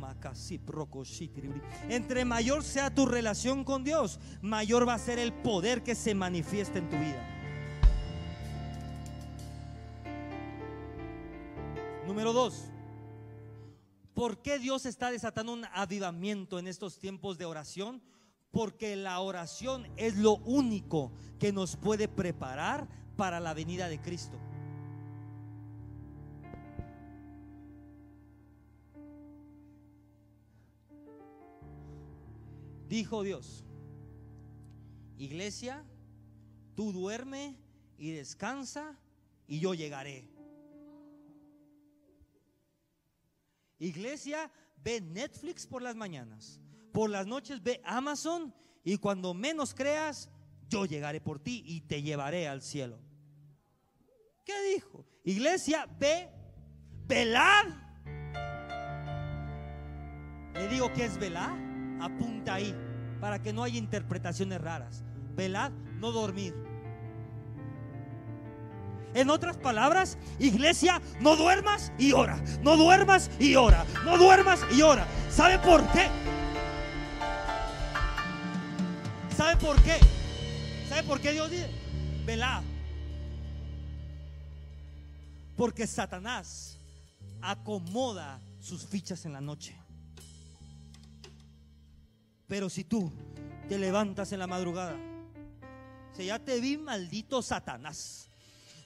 entre 1.90 2.26
mayor 2.26 2.64
sea 2.64 2.90
tu 2.90 3.06
relación 3.06 3.64
con 3.64 3.84
Dios, 3.84 4.20
mayor 4.42 4.88
va 4.88 4.96
a 4.96 5.00
ser 5.00 5.20
el 5.20 5.32
poder 5.32 5.84
que 5.84 5.94
se 5.94 6.16
manifiesta 6.16 6.80
en 6.80 6.90
tu 6.90 6.98
vida. 6.98 7.37
Número 12.08 12.32
dos, 12.32 12.64
¿por 14.14 14.42
qué 14.42 14.60
Dios 14.60 14.86
está 14.86 15.12
desatando 15.12 15.52
un 15.52 15.66
avivamiento 15.74 16.58
en 16.58 16.68
estos 16.68 17.00
tiempos 17.00 17.38
de 17.38 17.44
oración? 17.44 18.02
Porque 18.50 18.96
la 18.96 19.20
oración 19.20 19.86
es 19.98 20.16
lo 20.16 20.38
único 20.38 21.12
que 21.38 21.52
nos 21.52 21.76
puede 21.76 22.08
preparar 22.08 22.88
para 23.18 23.42
la 23.42 23.54
venida 23.54 23.90
de 23.90 24.00
Cristo. 24.00 24.40
Dijo 32.88 33.22
Dios, 33.24 33.66
iglesia, 35.18 35.84
tú 36.74 36.94
duerme 36.94 37.58
y 37.98 38.12
descansa 38.12 38.98
y 39.46 39.60
yo 39.60 39.74
llegaré. 39.74 40.37
Iglesia, 43.80 44.52
ve 44.84 45.02
Netflix 45.02 45.68
por 45.68 45.82
las 45.82 45.96
mañanas. 45.96 46.60
Por 46.92 47.10
las 47.10 47.28
noches 47.28 47.62
ve 47.62 47.82
Amazon 47.84 48.54
y 48.84 48.98
cuando 48.98 49.34
menos 49.34 49.74
creas, 49.74 50.30
yo 50.70 50.86
llegaré 50.86 51.22
por 51.22 51.40
ti 51.40 51.64
y 51.66 51.82
te 51.82 52.02
llevaré 52.02 52.48
al 52.48 52.62
cielo. 52.62 53.00
¿Qué 54.44 54.54
dijo? 54.74 55.06
Iglesia, 55.24 55.88
ve, 56.00 56.30
velad. 57.06 57.66
Le 60.54 60.68
digo 60.70 60.92
que 60.94 61.06
es 61.06 61.18
velar, 61.20 61.56
apunta 62.02 62.56
ahí, 62.56 62.74
para 63.20 63.42
que 63.42 63.54
no 63.54 63.64
haya 63.64 63.78
interpretaciones 63.78 64.60
raras. 64.60 65.04
Velad, 65.36 65.72
no 66.00 66.12
dormir. 66.12 66.67
En 69.18 69.32
otras 69.32 69.58
palabras, 69.58 70.16
iglesia, 70.38 71.02
no 71.20 71.36
duermas 71.36 71.92
y 71.98 72.12
ora. 72.12 72.40
No 72.62 72.78
duermas 72.78 73.32
y 73.40 73.56
ora. 73.56 73.84
No 74.06 74.16
duermas 74.16 74.60
y 74.72 74.84
ora. 74.84 75.08
¿Sabe 75.32 75.58
por 75.58 75.82
qué? 75.92 76.08
¿Sabe 79.36 79.58
por 79.58 79.82
qué? 79.82 79.98
¿Sabe 80.88 81.02
por 81.02 81.20
qué 81.20 81.32
Dios 81.32 81.50
dice? 81.50 81.68
Velad. 82.28 82.62
Porque 85.56 85.88
Satanás 85.88 86.78
acomoda 87.42 88.40
sus 88.60 88.86
fichas 88.86 89.26
en 89.26 89.34
la 89.34 89.42
noche. 89.42 89.76
Pero 92.46 92.70
si 92.70 92.84
tú 92.84 93.12
te 93.68 93.80
levantas 93.80 94.32
en 94.32 94.38
la 94.38 94.46
madrugada, 94.46 94.96
si 96.16 96.28
ya 96.28 96.38
te 96.38 96.62
vi 96.62 96.78
maldito 96.78 97.42
Satanás. 97.42 98.27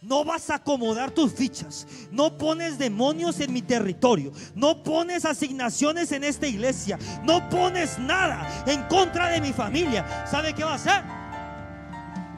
No 0.02 0.26
vas 0.26 0.50
a 0.50 0.56
acomodar 0.56 1.12
tus 1.12 1.32
fichas. 1.32 1.86
No 2.10 2.36
pones 2.36 2.80
demonios 2.80 3.40
en 3.40 3.54
mi 3.54 3.62
territorio. 3.62 4.32
No 4.56 4.82
pones 4.82 5.26
asignaciones 5.26 6.12
en 6.12 6.24
esta 6.24 6.48
iglesia. 6.48 6.98
No 7.24 7.48
pones 7.50 8.00
nada 8.00 8.64
en 8.66 8.82
contra 8.88 9.30
de 9.30 9.40
mi 9.40 9.54
familia. 9.54 10.26
¿Sabe 10.26 10.56
qué 10.56 10.64
va 10.64 10.72
a 10.72 10.76
hacer? 10.76 11.04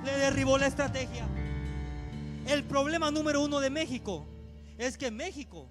Le 0.04 0.12
derribó 0.17 0.58
la 0.58 0.67
estrategia. 0.67 1.26
El 2.47 2.65
problema 2.65 3.10
número 3.12 3.41
uno 3.41 3.62
de 3.62 3.69
México 3.69 4.26
es 4.78 4.97
que 4.97 5.10
México, 5.10 5.69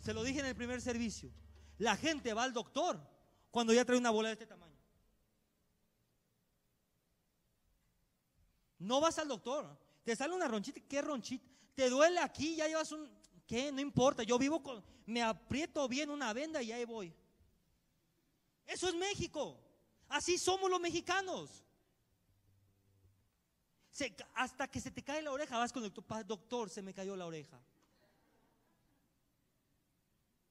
se 0.00 0.14
lo 0.14 0.22
dije 0.22 0.38
en 0.38 0.46
el 0.46 0.54
primer 0.54 0.80
servicio, 0.80 1.32
la 1.78 1.96
gente 1.96 2.32
va 2.34 2.44
al 2.44 2.52
doctor 2.52 3.00
cuando 3.50 3.72
ya 3.72 3.84
trae 3.84 3.98
una 3.98 4.10
bola 4.10 4.28
de 4.28 4.34
este 4.34 4.46
tamaño. 4.46 4.78
No 8.78 9.00
vas 9.00 9.18
al 9.18 9.26
doctor. 9.26 9.83
Te 10.04 10.14
sale 10.14 10.34
una 10.34 10.46
ronchita. 10.46 10.80
¿Qué 10.80 11.02
ronchita? 11.02 11.44
Te 11.74 11.90
duele 11.90 12.20
aquí, 12.20 12.56
ya 12.56 12.68
llevas 12.68 12.92
un... 12.92 13.10
¿Qué? 13.46 13.72
No 13.72 13.80
importa. 13.80 14.22
Yo 14.22 14.38
vivo 14.38 14.62
con... 14.62 14.84
Me 15.06 15.22
aprieto 15.22 15.88
bien 15.88 16.10
una 16.10 16.32
venda 16.32 16.62
y 16.62 16.72
ahí 16.72 16.84
voy. 16.84 17.12
Eso 18.66 18.88
es 18.88 18.94
México. 18.94 19.58
Así 20.08 20.38
somos 20.38 20.70
los 20.70 20.80
mexicanos. 20.80 21.64
hasta 24.34 24.68
que 24.68 24.80
se 24.80 24.90
te 24.90 25.02
cae 25.02 25.22
la 25.22 25.32
oreja, 25.32 25.58
vas 25.58 25.72
con 25.72 25.84
el 25.84 25.92
doctor, 25.92 26.26
doctor, 26.26 26.70
se 26.70 26.82
me 26.82 26.94
cayó 26.94 27.16
la 27.16 27.26
oreja. 27.26 27.60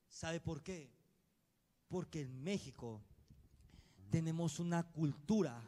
¿Sabe 0.08 0.40
por 0.40 0.62
qué? 0.62 0.92
Porque 1.88 2.22
en 2.22 2.44
México 2.44 3.02
tenemos 4.10 4.60
una 4.60 4.84
cultura 4.84 5.60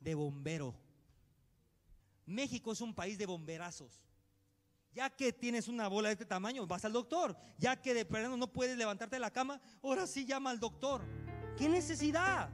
de 0.00 0.14
bombero. 0.14 0.74
México 2.26 2.72
es 2.72 2.80
un 2.80 2.94
país 2.94 3.18
de 3.18 3.26
bomberazos. 3.26 4.00
Ya 4.92 5.10
que 5.10 5.32
tienes 5.32 5.66
una 5.66 5.88
bola 5.88 6.08
de 6.08 6.12
este 6.12 6.24
tamaño, 6.24 6.66
vas 6.66 6.84
al 6.84 6.92
doctor. 6.92 7.36
Ya 7.58 7.80
que 7.80 7.94
de 7.94 8.04
pronto 8.04 8.36
no 8.36 8.52
puedes 8.52 8.76
levantarte 8.76 9.16
de 9.16 9.20
la 9.20 9.32
cama, 9.32 9.60
ahora 9.82 10.06
sí 10.06 10.24
llama 10.24 10.50
al 10.50 10.60
doctor. 10.60 11.02
¿Qué 11.56 11.68
necesidad? 11.68 12.50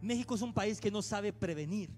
México 0.00 0.34
es 0.34 0.42
un 0.42 0.52
país 0.52 0.80
que 0.80 0.90
no 0.90 1.00
sabe 1.00 1.32
prevenir. 1.32 1.90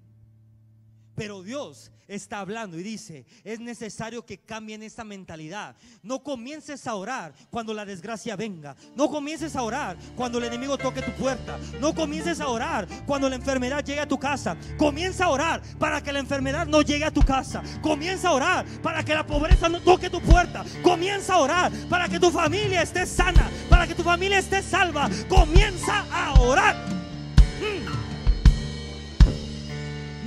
Pero 1.14 1.42
Dios 1.42 1.90
está 2.09 2.40
hablando 2.40 2.79
y 2.79 2.83
dice, 2.83 3.24
es 3.44 3.61
necesario 3.61 4.24
que 4.27 4.38
cambien 4.38 4.83
esta 4.83 5.05
mentalidad. 5.05 5.77
No 6.03 6.22
comiences 6.22 6.87
a 6.87 6.94
orar 6.94 7.33
cuando 7.50 7.72
la 7.72 7.85
desgracia 7.85 8.37
venga. 8.37 8.77
No 8.96 9.09
comiences 9.09 9.57
a 9.57 9.62
orar 9.62 9.96
cuando 10.16 10.38
el 10.38 10.44
enemigo 10.44 10.77
toque 10.77 11.03
tu 11.03 11.12
puerta. 11.12 11.59
No 11.81 11.94
comiences 11.94 12.40
a 12.40 12.48
orar 12.48 12.87
cuando 13.07 13.29
la 13.29 13.37
enfermedad 13.37 13.85
llegue 13.85 14.00
a 14.00 14.09
tu 14.09 14.18
casa. 14.18 14.57
Comienza 14.77 15.27
a 15.27 15.31
orar 15.31 15.62
para 15.79 16.03
que 16.03 16.12
la 16.12 16.18
enfermedad 16.18 16.66
no 16.66 16.83
llegue 16.83 17.05
a 17.05 17.11
tu 17.11 17.22
casa. 17.22 17.62
Comienza 17.81 18.29
a 18.29 18.33
orar 18.33 18.66
para 18.83 19.05
que 19.05 19.14
la 19.14 19.27
pobreza 19.27 19.68
no 19.68 19.81
toque 19.81 20.11
tu 20.11 20.20
puerta. 20.20 20.64
Comienza 20.83 21.35
a 21.35 21.38
orar 21.38 21.72
para 21.88 22.09
que 22.09 22.20
tu 22.20 22.31
familia 22.31 22.83
esté 22.83 23.07
sana, 23.07 23.50
para 23.68 23.87
que 23.87 23.94
tu 23.94 24.03
familia 24.03 24.38
esté 24.38 24.62
salva. 24.62 25.09
Comienza 25.29 26.05
a 26.11 26.40
orar. 26.40 26.93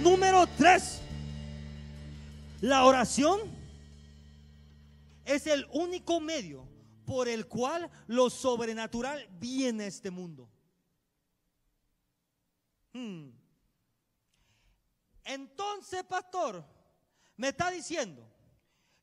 Número 0.10 0.48
tres, 0.58 1.02
la 2.62 2.86
oración 2.86 3.41
es 5.26 5.46
el 5.48 5.67
único 5.74 6.22
medio 6.22 6.65
por 7.06 7.28
el 7.28 7.46
cual 7.46 7.91
lo 8.08 8.30
sobrenatural 8.30 9.28
viene 9.38 9.84
a 9.84 9.88
este 9.88 10.10
mundo. 10.10 10.50
Hmm. 12.93 13.32
Entonces, 15.26 16.06
pastor, 16.06 16.63
me 17.36 17.50
está 17.50 17.70
diciendo 17.70 18.26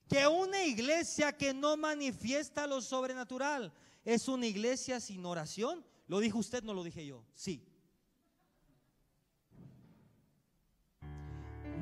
que 0.09 0.27
una 0.27 0.64
iglesia 0.64 1.37
que 1.37 1.53
no 1.53 1.77
manifiesta 1.77 2.67
lo 2.67 2.81
sobrenatural 2.81 3.75
es 4.07 4.27
una 4.27 4.47
iglesia 4.47 5.01
sin 5.01 5.27
oración. 5.27 5.85
¿Lo 6.09 6.21
dijo 6.21 6.38
usted? 6.38 6.62
No 6.62 6.73
lo 6.73 6.83
dije 6.83 7.05
yo. 7.05 7.27
Sí. 7.35 7.62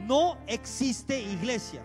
No 0.07 0.39
existe 0.47 1.21
iglesia 1.21 1.83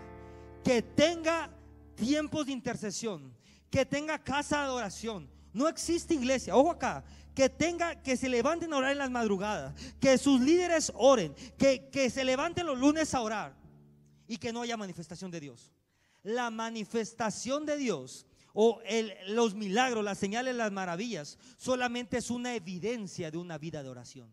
que 0.64 0.82
tenga 0.82 1.50
tiempos 1.94 2.46
de 2.46 2.52
intercesión, 2.52 3.34
que 3.70 3.86
tenga 3.86 4.22
casa 4.22 4.58
de 4.58 4.64
adoración. 4.64 5.30
No 5.52 5.68
existe 5.68 6.14
iglesia, 6.14 6.54
ojo 6.56 6.70
acá, 6.70 7.04
que 7.34 7.48
tenga, 7.48 8.02
que 8.02 8.16
se 8.16 8.28
levanten 8.28 8.72
a 8.72 8.78
orar 8.78 8.92
en 8.92 8.98
las 8.98 9.10
madrugadas, 9.10 9.74
que 10.00 10.18
sus 10.18 10.40
líderes 10.40 10.92
oren, 10.94 11.34
que, 11.56 11.88
que 11.90 12.10
se 12.10 12.24
levanten 12.24 12.66
los 12.66 12.78
lunes 12.78 13.14
a 13.14 13.20
orar 13.20 13.54
y 14.26 14.36
que 14.36 14.52
no 14.52 14.62
haya 14.62 14.76
manifestación 14.76 15.30
de 15.30 15.40
Dios. 15.40 15.72
La 16.22 16.50
manifestación 16.50 17.64
de 17.64 17.76
Dios 17.76 18.26
o 18.52 18.80
los 19.28 19.54
milagros, 19.54 20.04
las 20.04 20.18
señales, 20.18 20.56
las 20.56 20.72
maravillas, 20.72 21.38
solamente 21.56 22.18
es 22.18 22.30
una 22.30 22.54
evidencia 22.54 23.30
de 23.30 23.38
una 23.38 23.56
vida 23.56 23.82
de 23.82 23.88
oración. 23.88 24.32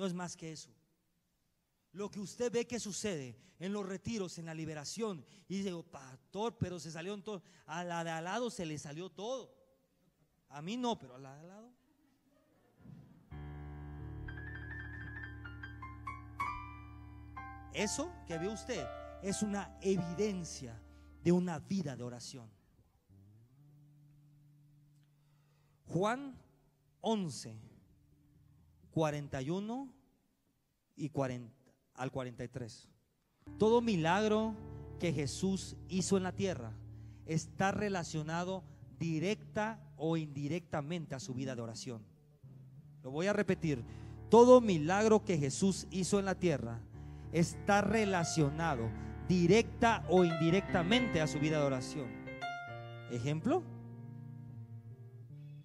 No 0.00 0.06
es 0.06 0.14
más 0.14 0.34
que 0.34 0.50
eso. 0.50 0.70
Lo 1.92 2.10
que 2.10 2.20
usted 2.20 2.50
ve 2.50 2.66
que 2.66 2.80
sucede 2.80 3.36
en 3.58 3.74
los 3.74 3.84
retiros, 3.84 4.38
en 4.38 4.46
la 4.46 4.54
liberación, 4.54 5.22
y 5.46 5.58
dice, 5.58 5.74
oh, 5.74 5.82
pastor, 5.82 6.56
pero 6.56 6.80
se 6.80 6.90
salió 6.90 7.22
todo. 7.22 7.42
A 7.66 7.84
la 7.84 8.02
de 8.02 8.08
al 8.08 8.24
lado 8.24 8.48
se 8.48 8.64
le 8.64 8.78
salió 8.78 9.10
todo. 9.10 9.54
A 10.48 10.62
mí 10.62 10.78
no, 10.78 10.98
pero 10.98 11.16
a 11.16 11.18
la 11.18 11.34
de 11.34 11.40
al 11.42 11.48
lado. 11.48 11.72
Eso 17.74 18.10
que 18.26 18.38
ve 18.38 18.48
usted 18.48 18.86
es 19.22 19.42
una 19.42 19.76
evidencia 19.82 20.80
de 21.22 21.30
una 21.30 21.58
vida 21.58 21.94
de 21.94 22.04
oración. 22.04 22.50
Juan 25.88 26.40
11 27.02 27.69
41 29.00 29.88
y 30.94 31.08
40, 31.08 31.50
al 31.94 32.12
43. 32.12 32.86
Todo 33.56 33.80
milagro 33.80 34.54
que 34.98 35.14
Jesús 35.14 35.78
hizo 35.88 36.18
en 36.18 36.22
la 36.22 36.32
tierra 36.32 36.74
está 37.24 37.72
relacionado 37.72 38.62
directa 38.98 39.82
o 39.96 40.18
indirectamente 40.18 41.14
a 41.14 41.18
su 41.18 41.32
vida 41.32 41.56
de 41.56 41.62
oración. 41.62 42.04
Lo 43.02 43.10
voy 43.10 43.26
a 43.26 43.32
repetir. 43.32 43.82
Todo 44.28 44.60
milagro 44.60 45.24
que 45.24 45.38
Jesús 45.38 45.86
hizo 45.90 46.18
en 46.18 46.26
la 46.26 46.34
tierra 46.34 46.82
está 47.32 47.80
relacionado 47.80 48.90
directa 49.26 50.04
o 50.10 50.26
indirectamente 50.26 51.22
a 51.22 51.26
su 51.26 51.38
vida 51.38 51.58
de 51.58 51.64
oración. 51.64 52.06
Ejemplo, 53.10 53.62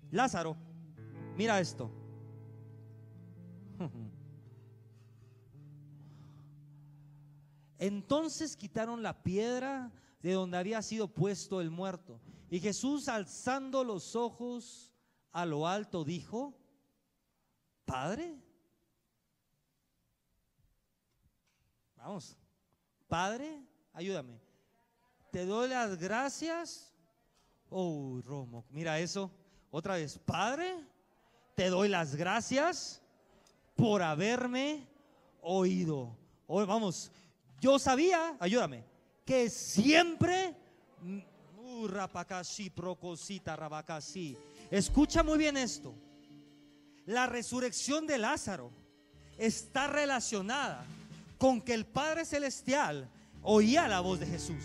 Lázaro, 0.09 0.55
mira 1.35 1.59
esto. 1.59 2.04
Entonces 7.77 8.55
quitaron 8.55 9.03
la 9.03 9.21
piedra 9.21 9.91
de 10.21 10.33
donde 10.33 10.57
había 10.57 10.81
sido 10.81 11.07
puesto 11.07 11.61
el 11.61 11.69
muerto. 11.69 12.19
Y 12.49 12.59
Jesús, 12.59 13.07
alzando 13.07 13.83
los 13.83 14.15
ojos 14.15 14.91
a 15.31 15.45
lo 15.45 15.67
alto, 15.67 16.03
dijo, 16.03 16.57
Padre, 17.85 18.41
vamos, 21.95 22.37
Padre, 23.07 23.61
ayúdame. 23.93 24.41
Te 25.31 25.45
doy 25.45 25.69
las 25.69 25.97
gracias. 25.97 26.93
Oh, 27.69 28.21
Romo, 28.23 28.65
mira 28.69 28.99
eso. 28.99 29.29
Otra 29.69 29.95
vez, 29.95 30.17
Padre, 30.19 30.75
te 31.55 31.69
doy 31.69 31.89
las 31.89 32.15
gracias 32.15 33.04
por 33.75 34.01
haberme 34.01 34.87
oído 35.41 36.17
Hoy 36.47 36.65
vamos, 36.65 37.11
yo 37.59 37.79
sabía, 37.79 38.37
ayúdame, 38.39 38.85
que 39.25 39.49
siempre 39.49 40.55
uh, 41.03 41.89
procosita, 42.75 43.55
rabacasí. 43.55 44.37
Escucha 44.69 45.23
muy 45.23 45.39
bien 45.39 45.57
esto. 45.57 45.95
La 47.07 47.25
resurrección 47.25 48.05
de 48.05 48.19
Lázaro 48.19 48.71
está 49.37 49.87
relacionada 49.87 50.85
con 51.39 51.61
que 51.61 51.73
el 51.73 51.85
Padre 51.85 52.25
Celestial 52.25 53.09
oía 53.41 53.87
la 53.87 54.01
voz 54.01 54.19
de 54.19 54.27
Jesús. 54.27 54.63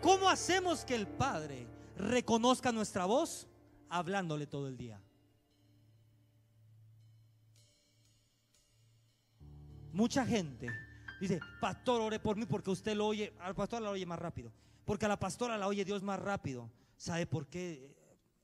¿Cómo 0.00 0.28
hacemos 0.28 0.84
que 0.84 0.94
el 0.94 1.08
Padre 1.08 1.66
reconozca 1.96 2.70
nuestra 2.70 3.06
voz? 3.06 3.48
Hablándole 3.88 4.46
todo 4.46 4.68
el 4.68 4.76
día. 4.76 5.01
Mucha 9.92 10.24
gente 10.26 10.70
dice, 11.20 11.40
pastor, 11.60 12.00
ore 12.00 12.18
por 12.18 12.36
mí 12.36 12.46
porque 12.46 12.70
usted 12.70 12.96
lo 12.96 13.06
oye, 13.06 13.32
al 13.40 13.54
pastor 13.54 13.82
la 13.82 13.90
oye 13.90 14.06
más 14.06 14.18
rápido. 14.18 14.52
Porque 14.84 15.04
a 15.04 15.08
la 15.08 15.18
pastora 15.18 15.56
la 15.58 15.68
oye 15.68 15.84
Dios 15.84 16.02
más 16.02 16.18
rápido. 16.18 16.70
¿Sabe 16.96 17.26
por 17.26 17.46
qué 17.48 17.94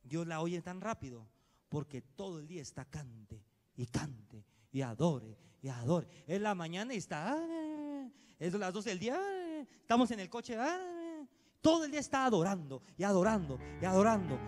Dios 0.03 0.27
la 0.27 0.41
oye 0.41 0.61
tan 0.63 0.81
rápido? 0.81 1.29
Porque 1.69 2.03
todo 2.03 2.39
el 2.39 2.47
día 2.47 2.63
está 2.63 2.85
cante 2.85 3.43
y 3.77 3.87
cante 3.87 4.45
y 4.71 4.83
adore 4.83 5.39
y 5.63 5.69
adore. 5.69 6.09
Es 6.27 6.41
la 6.41 6.55
mañana 6.55 6.95
y 6.95 6.99
está, 6.99 7.33
ah, 7.33 8.09
es 8.39 8.53
las 8.55 8.73
12 8.73 8.91
del 8.91 8.99
día, 8.99 9.19
ah, 9.19 9.65
estamos 9.81 10.11
en 10.11 10.21
el 10.21 10.29
coche, 10.29 10.57
ah, 10.57 11.25
todo 11.61 11.85
el 11.85 11.91
día 11.91 12.01
está 12.01 12.25
adorando 12.25 12.83
y 12.97 13.05
adorando 13.05 13.59
y 13.81 13.85
adorando. 13.85 14.39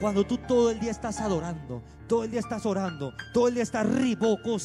Cuando 0.00 0.24
tú 0.24 0.38
todo 0.38 0.70
el 0.70 0.78
día 0.78 0.90
estás 0.90 1.20
adorando, 1.20 1.82
todo 2.08 2.24
el 2.24 2.30
día 2.30 2.40
estás 2.40 2.64
orando, 2.66 3.12
todo 3.32 3.48
el 3.48 3.54
día 3.54 3.62
estás 3.62 3.88
riboco 3.88 4.58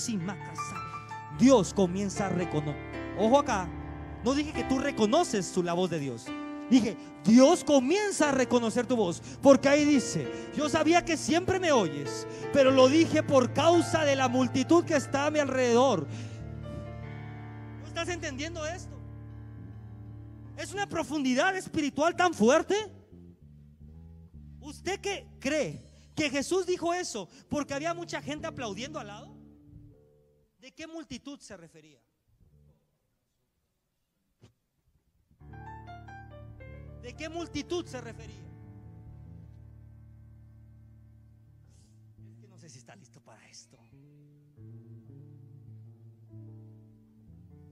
Dios 1.40 1.74
comienza 1.74 2.28
a 2.28 2.30
reconocer. 2.30 2.76
Ojo 3.18 3.40
acá, 3.40 3.68
no 4.24 4.34
dije 4.34 4.54
que 4.54 4.64
tú 4.64 4.80
reconoces 4.80 5.56
la 5.58 5.74
voz 5.74 5.90
de 5.90 6.00
Dios. 6.00 6.26
Dije, 6.70 6.98
Dios 7.26 7.64
comienza 7.64 8.30
a 8.30 8.32
reconocer 8.32 8.86
tu 8.86 8.96
voz. 8.96 9.22
Porque 9.42 9.70
ahí 9.70 9.86
dice, 9.86 10.28
yo 10.56 10.70
sabía 10.70 11.04
que 11.04 11.18
siempre 11.18 11.60
me 11.60 11.72
oyes, 11.72 12.26
pero 12.52 12.72
lo 12.72 12.88
dije 12.88 13.22
por 13.22 13.54
causa 13.54 14.06
de 14.06 14.16
la 14.16 14.28
multitud 14.28 14.84
que 14.84 14.96
está 14.96 15.28
a 15.28 15.32
mi 15.32 15.40
alrededor. 15.40 16.08
¿No 17.82 17.88
estás 17.88 18.10
entendiendo 18.10 18.66
esto? 18.66 18.94
Es 20.58 20.74
una 20.74 20.88
profundidad 20.88 21.56
espiritual 21.56 22.16
tan 22.16 22.34
fuerte. 22.34 22.76
¿Usted 24.62 25.00
qué 25.00 25.28
cree 25.40 25.84
que 26.16 26.30
Jesús 26.30 26.66
dijo 26.66 26.94
eso 26.94 27.28
porque 27.50 27.74
había 27.74 27.94
mucha 27.94 28.22
gente 28.22 28.48
aplaudiendo 28.48 29.00
al 29.00 29.08
lado? 29.08 29.33
¿De 30.64 30.72
qué 30.72 30.88
multitud 30.88 31.38
se 31.42 31.58
refería? 31.58 32.02
¿De 37.02 37.14
qué 37.18 37.28
multitud 37.28 37.86
se 37.86 38.00
refería? 38.00 38.48
Es 42.30 42.38
que 42.40 42.48
no 42.48 42.58
sé 42.58 42.70
si 42.70 42.80
está 42.80 42.96
listo 42.96 43.20
para 43.20 43.46
esto. 43.50 43.78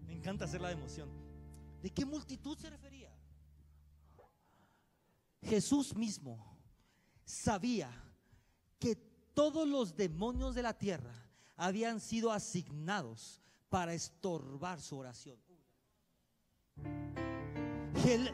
Me 0.05 0.11
encanta 0.11 0.43
hacer 0.43 0.59
la 0.59 0.73
emoción. 0.73 1.09
¿De 1.81 1.91
qué 1.91 2.05
multitud 2.05 2.57
se 2.57 2.69
refería? 2.69 3.17
Jesús 5.43 5.95
mismo 5.95 6.59
sabía 7.23 7.89
que 8.77 8.97
todos 9.33 9.65
los 9.65 9.95
demonios 9.95 10.55
de 10.55 10.63
la 10.63 10.77
tierra 10.77 11.30
habían 11.61 11.99
sido 11.99 12.31
asignados 12.31 13.39
para 13.69 13.93
estorbar 13.93 14.81
su 14.81 14.97
oración. 14.97 15.37
Y 18.03 18.09
él, 18.09 18.31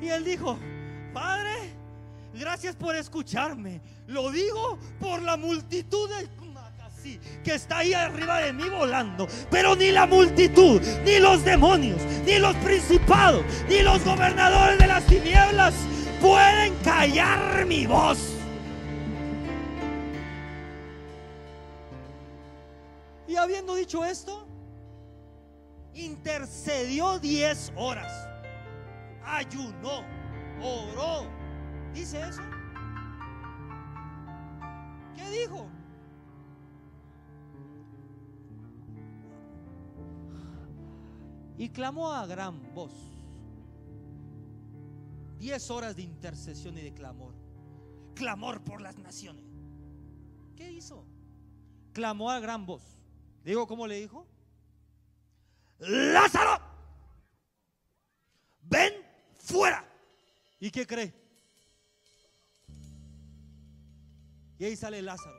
y 0.00 0.06
él 0.06 0.24
dijo, 0.24 0.56
Padre, 1.12 1.74
gracias 2.32 2.76
por 2.76 2.94
escucharme. 2.94 3.80
Lo 4.06 4.30
digo 4.30 4.78
por 5.00 5.20
la 5.20 5.36
multitud 5.36 6.08
que 7.42 7.54
está 7.54 7.78
ahí 7.78 7.92
arriba 7.92 8.38
de 8.38 8.52
mí 8.52 8.68
volando. 8.68 9.26
Pero 9.50 9.74
ni 9.74 9.90
la 9.90 10.06
multitud, 10.06 10.80
ni 11.04 11.18
los 11.18 11.44
demonios, 11.44 12.00
ni 12.24 12.38
los 12.38 12.54
principados, 12.56 13.44
ni 13.68 13.82
los 13.82 14.04
gobernadores 14.04 14.78
de 14.78 14.86
las 14.86 15.04
tinieblas 15.06 15.74
pueden 16.20 16.72
callar 16.84 17.66
mi 17.66 17.84
voz. 17.84 18.39
Dicho 23.90 24.04
esto, 24.04 24.46
intercedió 25.94 27.18
diez 27.18 27.72
horas 27.74 28.28
ayunó, 29.24 30.04
oró. 30.62 31.28
¿Dice 31.92 32.20
eso? 32.20 32.40
¿Qué 35.16 35.28
dijo? 35.30 35.68
Y 41.58 41.68
clamó 41.70 42.12
a 42.12 42.26
gran 42.26 42.72
voz. 42.72 42.92
Diez 45.40 45.68
horas 45.68 45.96
de 45.96 46.02
intercesión 46.02 46.78
y 46.78 46.82
de 46.82 46.94
clamor. 46.94 47.34
Clamor 48.14 48.62
por 48.62 48.82
las 48.82 48.98
naciones. 48.98 49.46
¿Qué 50.54 50.70
hizo? 50.70 51.04
Clamó 51.92 52.30
a 52.30 52.38
gran 52.38 52.66
voz. 52.66 52.99
Digo, 53.44 53.66
¿cómo 53.66 53.86
le 53.86 54.00
dijo? 54.00 54.26
Lázaro, 55.78 56.58
ven 58.62 58.92
fuera. 59.38 59.84
¿Y 60.58 60.70
qué 60.70 60.86
cree? 60.86 61.14
Y 64.58 64.64
ahí 64.66 64.76
sale 64.76 65.00
Lázaro. 65.00 65.36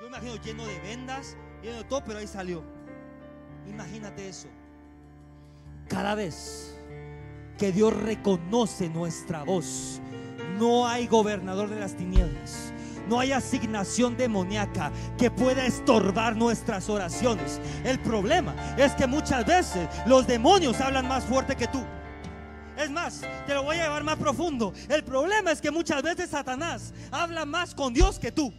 Yo 0.00 0.08
imagino 0.08 0.34
lleno 0.42 0.66
de 0.66 0.80
vendas, 0.80 1.36
lleno 1.62 1.78
de 1.78 1.84
todo, 1.84 2.04
pero 2.04 2.18
ahí 2.18 2.26
salió. 2.26 2.62
Imagínate 3.68 4.28
eso. 4.28 4.48
Cada 5.88 6.16
vez 6.16 6.76
que 7.56 7.70
Dios 7.70 7.94
reconoce 8.02 8.88
nuestra 8.88 9.44
voz, 9.44 10.00
no 10.58 10.88
hay 10.88 11.06
gobernador 11.06 11.70
de 11.70 11.78
las 11.78 11.96
tinieblas. 11.96 12.73
No 13.08 13.20
hay 13.20 13.32
asignación 13.32 14.16
demoníaca 14.16 14.90
que 15.18 15.30
pueda 15.30 15.66
estorbar 15.66 16.36
nuestras 16.36 16.88
oraciones. 16.88 17.60
El 17.84 17.98
problema 18.00 18.54
es 18.76 18.92
que 18.92 19.06
muchas 19.06 19.44
veces 19.44 19.88
los 20.06 20.26
demonios 20.26 20.80
hablan 20.80 21.06
más 21.08 21.24
fuerte 21.24 21.56
que 21.56 21.68
tú. 21.68 21.84
Es 22.76 22.90
más, 22.90 23.22
te 23.46 23.54
lo 23.54 23.62
voy 23.62 23.76
a 23.76 23.84
llevar 23.84 24.02
más 24.02 24.16
profundo. 24.16 24.72
El 24.88 25.04
problema 25.04 25.52
es 25.52 25.60
que 25.60 25.70
muchas 25.70 26.02
veces 26.02 26.30
Satanás 26.30 26.92
habla 27.10 27.44
más 27.44 27.74
con 27.74 27.94
Dios 27.94 28.18
que 28.18 28.32
tú. 28.32 28.52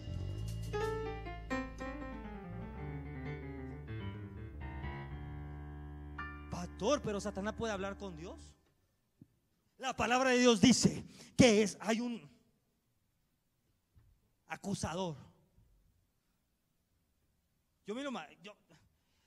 Pastor, 6.50 7.02
pero 7.02 7.20
Satanás 7.20 7.54
puede 7.58 7.74
hablar 7.74 7.98
con 7.98 8.16
Dios. 8.16 8.40
La 9.78 9.94
palabra 9.94 10.30
de 10.30 10.40
Dios 10.40 10.62
dice 10.62 11.06
que 11.36 11.64
es 11.64 11.78
hay 11.82 12.00
un 12.00 12.35
acusador. 14.48 15.18
Yo 17.86 17.94
miro, 17.94 18.12
yo, 18.42 18.56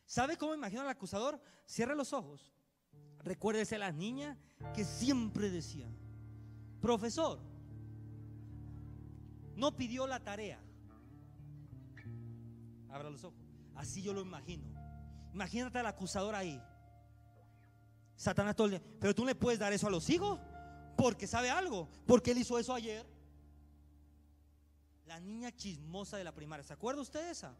¿sabe 0.04 0.36
cómo 0.36 0.54
imagino 0.54 0.82
al 0.82 0.88
acusador? 0.88 1.40
Cierra 1.66 1.94
los 1.94 2.12
ojos. 2.12 2.52
Recuérdese 3.20 3.76
a 3.76 3.78
las 3.78 3.94
niñas 3.94 4.36
que 4.74 4.84
siempre 4.84 5.50
decían, 5.50 5.96
profesor, 6.80 7.40
no 9.54 9.76
pidió 9.76 10.06
la 10.06 10.20
tarea. 10.20 10.60
Abra 12.90 13.10
los 13.10 13.24
ojos. 13.24 13.38
Así 13.74 14.02
yo 14.02 14.12
lo 14.12 14.22
imagino. 14.22 14.64
Imagínate 15.32 15.78
al 15.78 15.86
acusador 15.86 16.34
ahí. 16.34 16.60
Satanás 18.16 18.56
todo 18.56 18.66
el 18.66 18.70
día. 18.72 18.82
Pero 19.00 19.14
tú 19.14 19.24
le 19.24 19.34
puedes 19.34 19.58
dar 19.58 19.72
eso 19.72 19.86
a 19.86 19.90
los 19.90 20.08
hijos 20.10 20.40
porque 20.96 21.26
sabe 21.26 21.50
algo. 21.50 21.88
Porque 22.06 22.32
él 22.32 22.38
hizo 22.38 22.58
eso 22.58 22.74
ayer. 22.74 23.06
La 25.08 25.18
niña 25.18 25.50
chismosa 25.50 26.18
de 26.18 26.24
la 26.24 26.32
primaria. 26.32 26.62
¿Se 26.62 26.74
acuerda 26.74 27.00
usted 27.00 27.24
de 27.24 27.30
esa? 27.30 27.54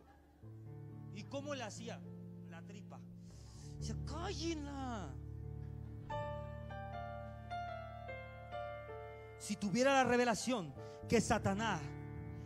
¿Y 1.15 1.25
cómo 1.25 1.55
le 1.55 1.65
hacía? 1.65 1.99
La 2.51 2.63
tripa. 2.63 3.01
Dice, 3.79 3.95
cállenla. 4.07 5.11
Si 9.39 9.57
tuviera 9.57 9.95
la 9.95 10.05
revelación 10.05 10.75
que 11.09 11.23
Satanás 11.23 11.81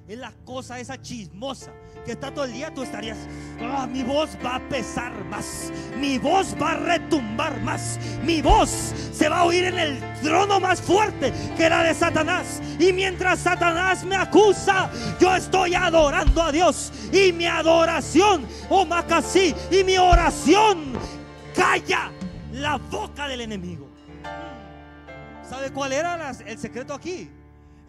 es 0.09 0.19
la 0.19 0.33
cosa 0.45 0.81
esa 0.81 1.01
chismosa 1.01 1.73
que 2.05 2.13
está 2.13 2.33
todo 2.33 2.45
el 2.45 2.53
día, 2.53 2.75
tú 2.75 2.83
estarías, 2.83 3.17
ah, 3.61 3.87
mi 3.87 4.03
voz 4.03 4.37
va 4.45 4.57
a 4.57 4.69
pesar 4.69 5.13
más, 5.27 5.73
mi 5.97 6.19
voz 6.19 6.57
va 6.61 6.73
a 6.73 6.77
retumbar 6.77 7.61
más, 7.61 7.99
mi 8.25 8.43
voz 8.43 8.69
se 9.13 9.29
va 9.29 9.41
a 9.41 9.45
oír 9.45 9.65
en 9.65 9.79
el 9.79 10.01
trono 10.21 10.59
más 10.59 10.81
fuerte 10.81 11.33
que 11.57 11.69
la 11.69 11.85
de 11.85 11.95
Satanás. 11.95 12.61
Y 12.81 12.93
mientras 12.93 13.41
Satanás 13.41 14.05
me 14.05 14.17
acusa, 14.17 14.91
yo 15.21 15.35
estoy 15.37 15.75
adorando 15.75 16.43
a 16.43 16.51
Dios 16.51 16.93
y 17.13 17.33
mi 17.33 17.47
adoración, 17.47 18.47
oh 18.69 18.85
Macasí, 18.85 19.55
y 19.71 19.85
mi 19.85 19.97
oración 19.97 20.95
calla 21.55 22.11
la 22.53 22.77
boca 22.77 23.29
del 23.29 23.43
enemigo. 23.43 23.89
¿Sabe 25.49 25.71
cuál 25.71 25.93
era 25.93 26.33
el 26.47 26.59
secreto 26.59 26.95
aquí? 26.95 27.31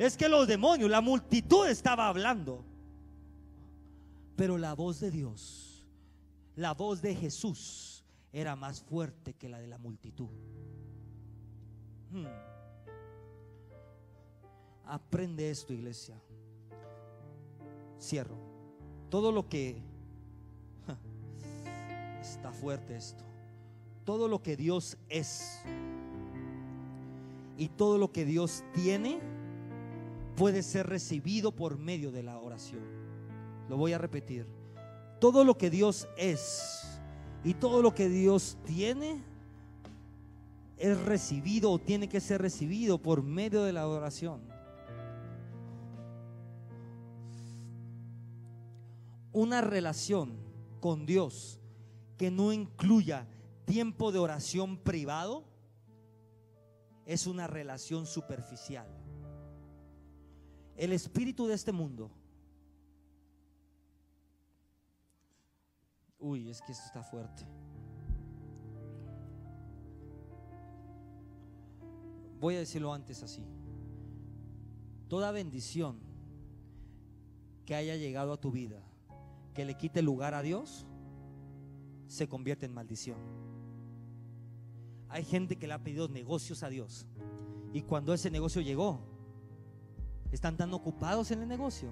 Es 0.03 0.17
que 0.17 0.27
los 0.27 0.49
demonios, 0.49 0.91
la 0.91 0.99
multitud 0.99 1.65
estaba 1.65 2.09
hablando. 2.09 2.61
Pero 4.35 4.57
la 4.57 4.73
voz 4.73 4.99
de 4.99 5.09
Dios, 5.09 5.87
la 6.57 6.73
voz 6.73 7.01
de 7.01 7.15
Jesús 7.15 8.03
era 8.33 8.57
más 8.57 8.81
fuerte 8.81 9.33
que 9.33 9.47
la 9.47 9.59
de 9.59 9.67
la 9.67 9.77
multitud. 9.77 10.27
Hmm. 12.11 12.25
Aprende 14.83 15.49
esto, 15.49 15.71
iglesia. 15.71 16.21
Cierro. 17.97 18.35
Todo 19.09 19.31
lo 19.31 19.47
que 19.47 19.81
está 22.21 22.51
fuerte 22.51 22.97
esto. 22.97 23.23
Todo 24.03 24.27
lo 24.27 24.43
que 24.43 24.57
Dios 24.57 24.97
es 25.07 25.63
y 27.57 27.69
todo 27.69 27.97
lo 27.97 28.11
que 28.11 28.25
Dios 28.25 28.65
tiene 28.73 29.42
puede 30.35 30.63
ser 30.63 30.87
recibido 30.87 31.51
por 31.51 31.77
medio 31.77 32.11
de 32.11 32.23
la 32.23 32.39
oración. 32.39 32.81
Lo 33.69 33.77
voy 33.77 33.93
a 33.93 33.97
repetir. 33.97 34.47
Todo 35.19 35.43
lo 35.43 35.57
que 35.57 35.69
Dios 35.69 36.07
es 36.17 36.99
y 37.43 37.53
todo 37.53 37.81
lo 37.81 37.93
que 37.93 38.09
Dios 38.09 38.57
tiene 38.65 39.21
es 40.77 40.99
recibido 41.03 41.71
o 41.71 41.79
tiene 41.79 42.09
que 42.09 42.19
ser 42.19 42.41
recibido 42.41 43.01
por 43.01 43.23
medio 43.23 43.63
de 43.63 43.73
la 43.73 43.87
oración. 43.87 44.41
Una 49.31 49.61
relación 49.61 50.37
con 50.79 51.05
Dios 51.05 51.59
que 52.17 52.29
no 52.29 52.53
incluya 52.53 53.27
tiempo 53.65 54.11
de 54.11 54.19
oración 54.19 54.77
privado 54.77 55.45
es 57.05 57.27
una 57.27 57.47
relación 57.47 58.05
superficial. 58.05 59.02
El 60.75 60.91
espíritu 60.91 61.47
de 61.47 61.53
este 61.53 61.71
mundo. 61.71 62.11
Uy, 66.19 66.49
es 66.49 66.61
que 66.61 66.71
esto 66.71 66.85
está 66.85 67.03
fuerte. 67.03 67.45
Voy 72.39 72.55
a 72.55 72.59
decirlo 72.59 72.93
antes 72.93 73.21
así. 73.23 73.45
Toda 75.07 75.31
bendición 75.31 75.99
que 77.65 77.75
haya 77.75 77.95
llegado 77.95 78.33
a 78.33 78.37
tu 78.39 78.51
vida, 78.51 78.81
que 79.53 79.65
le 79.65 79.75
quite 79.75 80.01
lugar 80.01 80.33
a 80.33 80.41
Dios, 80.41 80.85
se 82.07 82.27
convierte 82.27 82.65
en 82.65 82.73
maldición. 82.73 83.17
Hay 85.09 85.23
gente 85.23 85.57
que 85.57 85.67
le 85.67 85.73
ha 85.73 85.83
pedido 85.83 86.07
negocios 86.07 86.63
a 86.63 86.69
Dios. 86.69 87.05
Y 87.71 87.83
cuando 87.83 88.13
ese 88.13 88.31
negocio 88.31 88.61
llegó, 88.61 89.12
están 90.33 90.57
tan 90.57 90.73
ocupados 90.73 91.29
en 91.29 91.43
el 91.43 91.47
negocio 91.47 91.89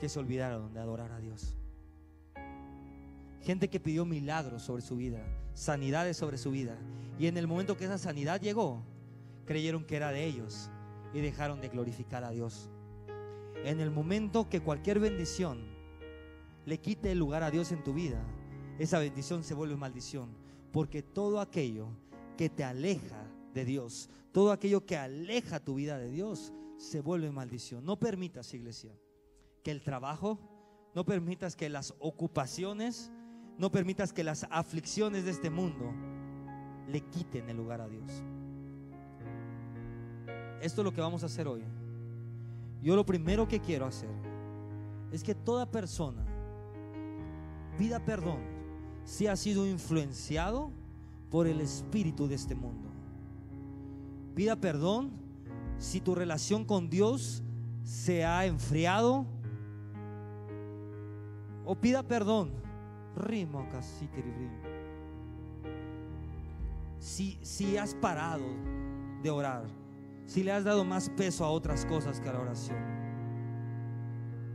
que 0.00 0.08
se 0.08 0.18
olvidaron 0.18 0.72
de 0.72 0.80
adorar 0.80 1.12
a 1.12 1.20
Dios. 1.20 1.56
Gente 3.42 3.68
que 3.68 3.80
pidió 3.80 4.06
milagros 4.06 4.62
sobre 4.62 4.82
su 4.82 4.96
vida, 4.96 5.22
sanidades 5.52 6.16
sobre 6.16 6.38
su 6.38 6.50
vida. 6.50 6.76
Y 7.18 7.26
en 7.26 7.36
el 7.36 7.46
momento 7.46 7.76
que 7.76 7.84
esa 7.84 7.98
sanidad 7.98 8.40
llegó, 8.40 8.82
creyeron 9.44 9.84
que 9.84 9.96
era 9.96 10.10
de 10.10 10.24
ellos 10.24 10.70
y 11.12 11.20
dejaron 11.20 11.60
de 11.60 11.68
glorificar 11.68 12.24
a 12.24 12.30
Dios. 12.30 12.70
En 13.62 13.80
el 13.80 13.90
momento 13.90 14.48
que 14.48 14.60
cualquier 14.60 14.98
bendición 14.98 15.60
le 16.64 16.78
quite 16.78 17.12
el 17.12 17.18
lugar 17.18 17.42
a 17.42 17.50
Dios 17.50 17.72
en 17.72 17.84
tu 17.84 17.92
vida, 17.92 18.22
esa 18.78 18.98
bendición 18.98 19.44
se 19.44 19.54
vuelve 19.54 19.76
maldición. 19.76 20.30
Porque 20.72 21.02
todo 21.02 21.40
aquello 21.40 21.88
que 22.36 22.48
te 22.48 22.64
aleja 22.64 23.22
de 23.54 23.64
Dios, 23.64 24.08
todo 24.32 24.50
aquello 24.50 24.84
que 24.84 24.96
aleja 24.96 25.60
tu 25.60 25.74
vida 25.74 25.98
de 25.98 26.10
Dios, 26.10 26.52
se 26.76 27.00
vuelve 27.00 27.30
maldición. 27.30 27.84
No 27.84 27.98
permitas, 27.98 28.52
iglesia, 28.54 28.92
que 29.62 29.70
el 29.70 29.82
trabajo, 29.82 30.38
no 30.94 31.04
permitas 31.04 31.56
que 31.56 31.68
las 31.68 31.94
ocupaciones, 31.98 33.10
no 33.58 33.70
permitas 33.70 34.12
que 34.12 34.24
las 34.24 34.46
aflicciones 34.50 35.24
de 35.24 35.30
este 35.30 35.50
mundo 35.50 35.92
le 36.88 37.00
quiten 37.00 37.48
el 37.50 37.56
lugar 37.56 37.80
a 37.80 37.88
Dios. 37.88 38.10
Esto 40.60 40.80
es 40.80 40.84
lo 40.84 40.92
que 40.92 41.00
vamos 41.00 41.22
a 41.22 41.26
hacer 41.26 41.46
hoy. 41.48 41.64
Yo 42.82 42.96
lo 42.96 43.04
primero 43.04 43.48
que 43.48 43.60
quiero 43.60 43.86
hacer 43.86 44.10
es 45.10 45.22
que 45.22 45.34
toda 45.34 45.70
persona 45.70 46.24
pida 47.78 48.04
perdón 48.04 48.40
si 49.04 49.26
ha 49.26 49.36
sido 49.36 49.66
influenciado 49.66 50.70
por 51.30 51.46
el 51.46 51.60
espíritu 51.60 52.26
de 52.26 52.34
este 52.34 52.54
mundo. 52.54 52.88
Pida 54.34 54.56
perdón 54.56 55.25
si 55.78 56.00
tu 56.00 56.14
relación 56.14 56.64
con 56.64 56.88
Dios 56.88 57.42
se 57.82 58.24
ha 58.24 58.46
enfriado. 58.46 59.26
O 61.64 61.74
pida 61.74 62.02
perdón. 62.02 62.50
Si, 66.98 67.38
si 67.42 67.76
has 67.76 67.94
parado 67.94 68.44
de 69.22 69.30
orar, 69.30 69.64
si 70.26 70.42
le 70.42 70.52
has 70.52 70.64
dado 70.64 70.84
más 70.84 71.08
peso 71.10 71.44
a 71.44 71.50
otras 71.50 71.86
cosas 71.86 72.20
que 72.20 72.28
a 72.28 72.32
la 72.32 72.40
oración, 72.40 72.78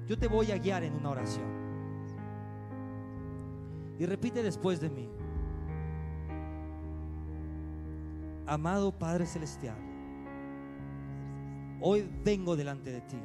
yo 0.08 0.18
te 0.18 0.28
voy 0.28 0.52
a 0.52 0.58
guiar 0.58 0.84
en 0.84 0.94
una 0.94 1.10
oración. 1.10 1.62
Y 3.98 4.06
repite 4.06 4.44
después 4.44 4.82
de 4.82 4.90
mí. 4.90 5.10
Amado 8.48 8.92
Padre 8.92 9.26
Celestial, 9.26 9.78
hoy 11.82 12.08
vengo 12.24 12.56
delante 12.56 12.92
de 12.92 13.02
ti, 13.02 13.18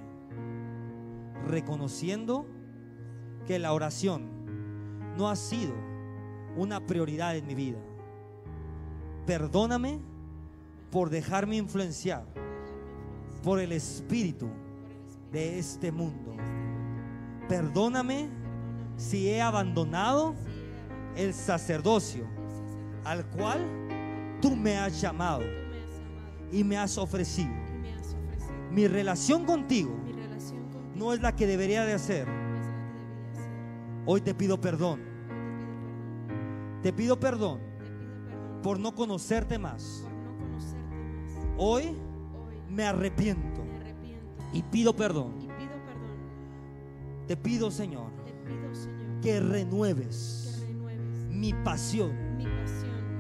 reconociendo 1.47 2.47
que 3.47 3.59
la 3.59 3.73
oración 3.73 4.23
no 5.17 5.29
ha 5.29 5.37
sido 5.37 5.75
una 6.57 6.85
prioridad 6.87 7.37
en 7.37 7.47
mi 7.47 7.55
vida. 7.55 7.79
Perdóname 9.27 10.01
por 10.91 11.11
dejarme 11.11 11.57
influenciar 11.57 12.25
por 13.43 13.61
el 13.61 13.73
espíritu 13.73 14.49
de 15.31 15.59
este 15.59 15.93
mundo. 15.93 16.35
Perdóname 17.49 18.29
si 18.97 19.29
he 19.29 19.41
abandonado 19.41 20.35
el 21.17 21.35
sacerdocio 21.35 22.27
al 23.05 23.25
cual 23.27 23.61
tú 24.41 24.57
me 24.57 24.77
has 24.79 25.01
llamado 25.01 25.43
y 26.51 26.65
me 26.65 26.77
has 26.77 26.97
ofrecido. 26.99 27.66
Mi 28.71 28.89
relación 28.89 29.45
contigo 29.45 29.95
no 30.95 31.13
es 31.13 31.21
la 31.21 31.35
que 31.35 31.47
debería 31.47 31.85
de 31.85 31.95
hacer. 31.95 32.27
Hoy 34.05 34.21
te 34.21 34.35
pido 34.35 34.61
perdón. 34.61 35.01
Te 36.83 36.93
pido 36.93 37.19
perdón 37.19 37.61
por 38.63 38.79
no 38.79 38.95
conocerte 38.95 39.59
más. 39.59 40.05
Hoy 41.57 41.97
me 42.69 42.85
arrepiento 42.85 43.63
y 44.53 44.63
pido 44.63 44.95
perdón. 44.95 45.47
Te 47.27 47.37
pido, 47.37 47.71
Señor, 47.71 48.11
que 49.21 49.41
renueves 49.41 50.65
mi 51.29 51.53
pasión 51.53 52.13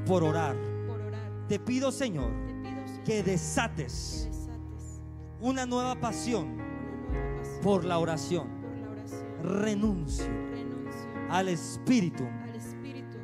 por 0.07 0.23
orar 0.23 0.55
te 1.49 1.61
pido, 1.61 1.93
Señor, 1.93 2.31
que 3.05 3.23
desates 3.23 4.29
una 5.41 5.67
nueva 5.67 5.95
pasión 5.97 6.57
por 7.63 7.85
la 7.85 7.99
oración. 7.99 8.49
Renuncio 9.43 10.27
al 11.31 11.49
espíritu 11.49 12.25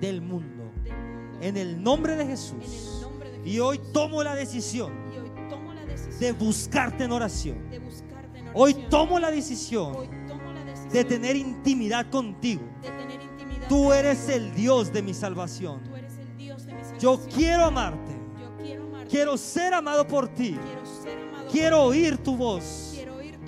del 0.01 0.21
mundo. 0.21 0.71
En 1.41 1.57
el 1.57 1.83
nombre 1.83 2.17
de 2.17 2.27
Jesús. 2.27 3.07
Y 3.45 3.59
hoy 3.59 3.81
tomo 3.93 4.23
la 4.23 4.35
decisión 4.35 4.93
de 6.21 6.33
buscarte 6.33 7.05
en 7.05 7.13
oración. 7.13 7.59
Hoy 8.55 8.75
tomo 8.89 9.19
la 9.19 9.31
decisión 9.31 9.97
de 10.93 11.05
tener 11.05 11.37
intimidad 11.37 12.11
contigo. 12.11 12.63
Tú 13.69 13.93
eres 13.93 14.29
el 14.29 14.55
Dios 14.55 14.93
de 14.93 15.03
mi 15.03 15.15
salvación. 15.15 15.81
Yo 17.01 17.21
quiero 17.35 17.65
amarte. 17.65 18.13
Quiero 19.09 19.37
ser 19.37 19.75
amado 19.75 20.07
por 20.07 20.29
ti. 20.29 20.57
Quiero 21.53 21.83
oír 21.85 22.17
tu 22.19 22.37
voz. 22.37 22.99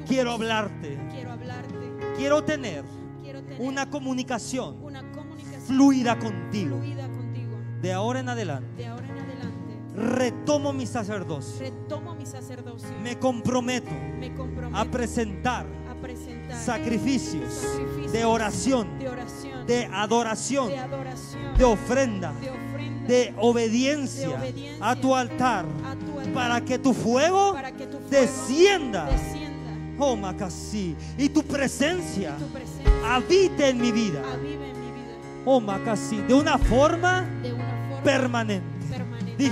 quiero 0.06 0.32
hablarte, 0.32 0.98
quiero 1.10 1.32
hablarte, 1.32 1.92
quiero 2.16 2.44
tener 2.44 2.84
quiero 3.22 3.42
tener 3.42 3.60
una 3.60 3.88
comunicación 3.88 4.76
una 4.82 5.00
comunicación 5.12 5.62
fluida 5.62 6.18
contigo. 6.18 6.76
fluida 6.78 7.08
contigo. 7.08 7.56
De 7.80 7.92
ahora 7.92 8.20
en 8.20 8.28
adelante, 8.28 8.76
De 8.76 8.86
ahora 8.86 9.06
en 9.06 9.18
adelante, 9.18 9.74
retomo 9.96 10.72
mi 10.74 10.86
sacerdocio. 10.86 11.58
retomo 11.60 12.14
mi 12.14 12.26
sacerdocio. 12.26 12.88
Me 13.02 13.18
comprometo 13.18 13.90
Me 14.18 14.34
comprometo 14.34 14.76
a 14.76 14.84
presentar 14.84 15.66
a 15.90 15.94
presentar 15.94 16.56
sacrificios 16.62 17.52
sacrificios 17.54 18.12
de 18.12 18.24
oración, 18.26 18.98
de 18.98 19.08
oración, 19.08 19.66
de 19.66 19.86
adoración, 19.86 20.68
de 20.68 20.78
adoración, 20.78 21.54
de 21.56 21.64
ofrenda, 21.64 22.32
de 22.40 22.50
ofrenda, 22.50 22.63
de 23.06 23.34
obediencia 23.38 24.28
de 24.28 24.34
obediencia 24.34 24.90
a 24.90 24.96
tu 24.96 25.14
altar, 25.14 25.64
a 25.84 25.94
tu 25.96 26.18
altar, 26.18 26.32
para 26.34 26.60
que 26.60 26.78
tu 26.78 26.92
fuego 26.94 27.52
para 27.54 27.72
que 27.72 27.86
tu 27.86 27.98
fuego 27.98 28.08
descienda. 28.10 29.06
descienda 29.06 29.54
Oh, 29.98 30.16
Macasí, 30.16 30.96
y 31.16 31.28
tu 31.28 31.42
presencia 31.44 32.34
y 32.36 32.42
tu 32.42 32.48
presencia 32.48 33.14
habite 33.14 33.68
en 33.68 33.80
mi 33.80 33.92
vida. 33.92 34.20
avive 34.32 34.70
en 34.70 34.80
mi 34.80 34.90
vida 34.92 35.42
Oh, 35.44 35.60
Macasí, 35.60 36.16
de 36.22 36.34
una 36.34 36.58
forma 36.58 37.28
de 37.42 37.52
una 37.52 37.64
forma 37.88 38.02
permanente. 38.02 38.64
permanente. 38.90 39.36
Di, 39.36 39.50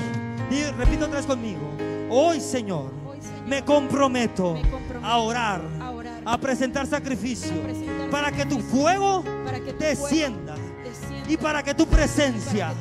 di, 0.51 0.65
repito 0.77 1.05
otra 1.05 1.19
vez 1.19 1.27
conmigo. 1.27 1.61
Hoy, 2.11 2.41
Señor, 2.41 2.91
Hoy, 3.07 3.19
Señor, 3.21 3.47
me 3.47 3.63
comprometo 3.65 4.55
me 4.55 4.63
comprometo 4.69 5.07
a 5.07 5.19
orar, 5.19 5.61
a 5.81 5.91
orar, 5.91 6.23
a 6.25 6.39
presentar 6.39 6.87
sacrificio, 6.89 7.53
a 7.53 7.63
presentar 7.65 8.11
para 8.11 8.33
que 8.33 8.45
tu 8.45 8.59
fuego 8.59 9.23
para 9.45 9.61
que 9.61 9.73
tu 9.73 9.79
fuego 9.79 10.09
descienda 10.09 10.55
y 11.29 11.37
para 11.37 11.63
que 11.63 11.73
tu 11.73 11.87
presencia 11.87 12.73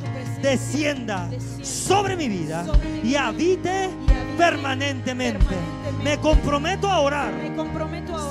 descienda 0.42 1.30
sobre 1.62 2.16
mi 2.16 2.28
vida 2.28 2.66
y 3.04 3.16
habite 3.16 3.90
permanentemente. 4.38 5.56
Me 6.04 6.18
comprometo 6.18 6.90
a 6.90 7.00
orar 7.02 7.34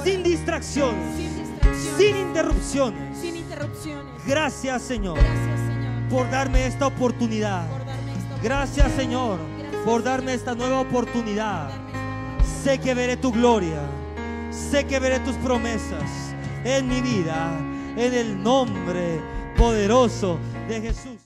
sin 0.04 0.22
distracciones, 0.22 1.16
sin 1.96 2.16
interrupciones. 2.16 3.18
Gracias, 4.26 4.82
Señor, 4.82 5.18
por 6.08 6.30
darme 6.30 6.66
esta 6.66 6.86
oportunidad. 6.86 7.66
Gracias, 8.42 8.90
Señor, 8.92 9.38
por 9.84 10.02
darme 10.02 10.34
esta 10.34 10.54
nueva 10.54 10.80
oportunidad. 10.80 11.70
Sé 12.62 12.78
que 12.78 12.94
veré 12.94 13.16
tu 13.16 13.32
gloria. 13.32 13.80
Sé 14.50 14.84
que 14.84 14.98
veré 14.98 15.20
tus 15.20 15.36
promesas 15.36 16.34
en 16.64 16.88
mi 16.88 17.00
vida. 17.00 17.56
En 17.96 18.14
el 18.14 18.42
nombre 18.42 19.20
poderoso 19.56 20.38
de 20.68 20.80
Jesús. 20.80 21.19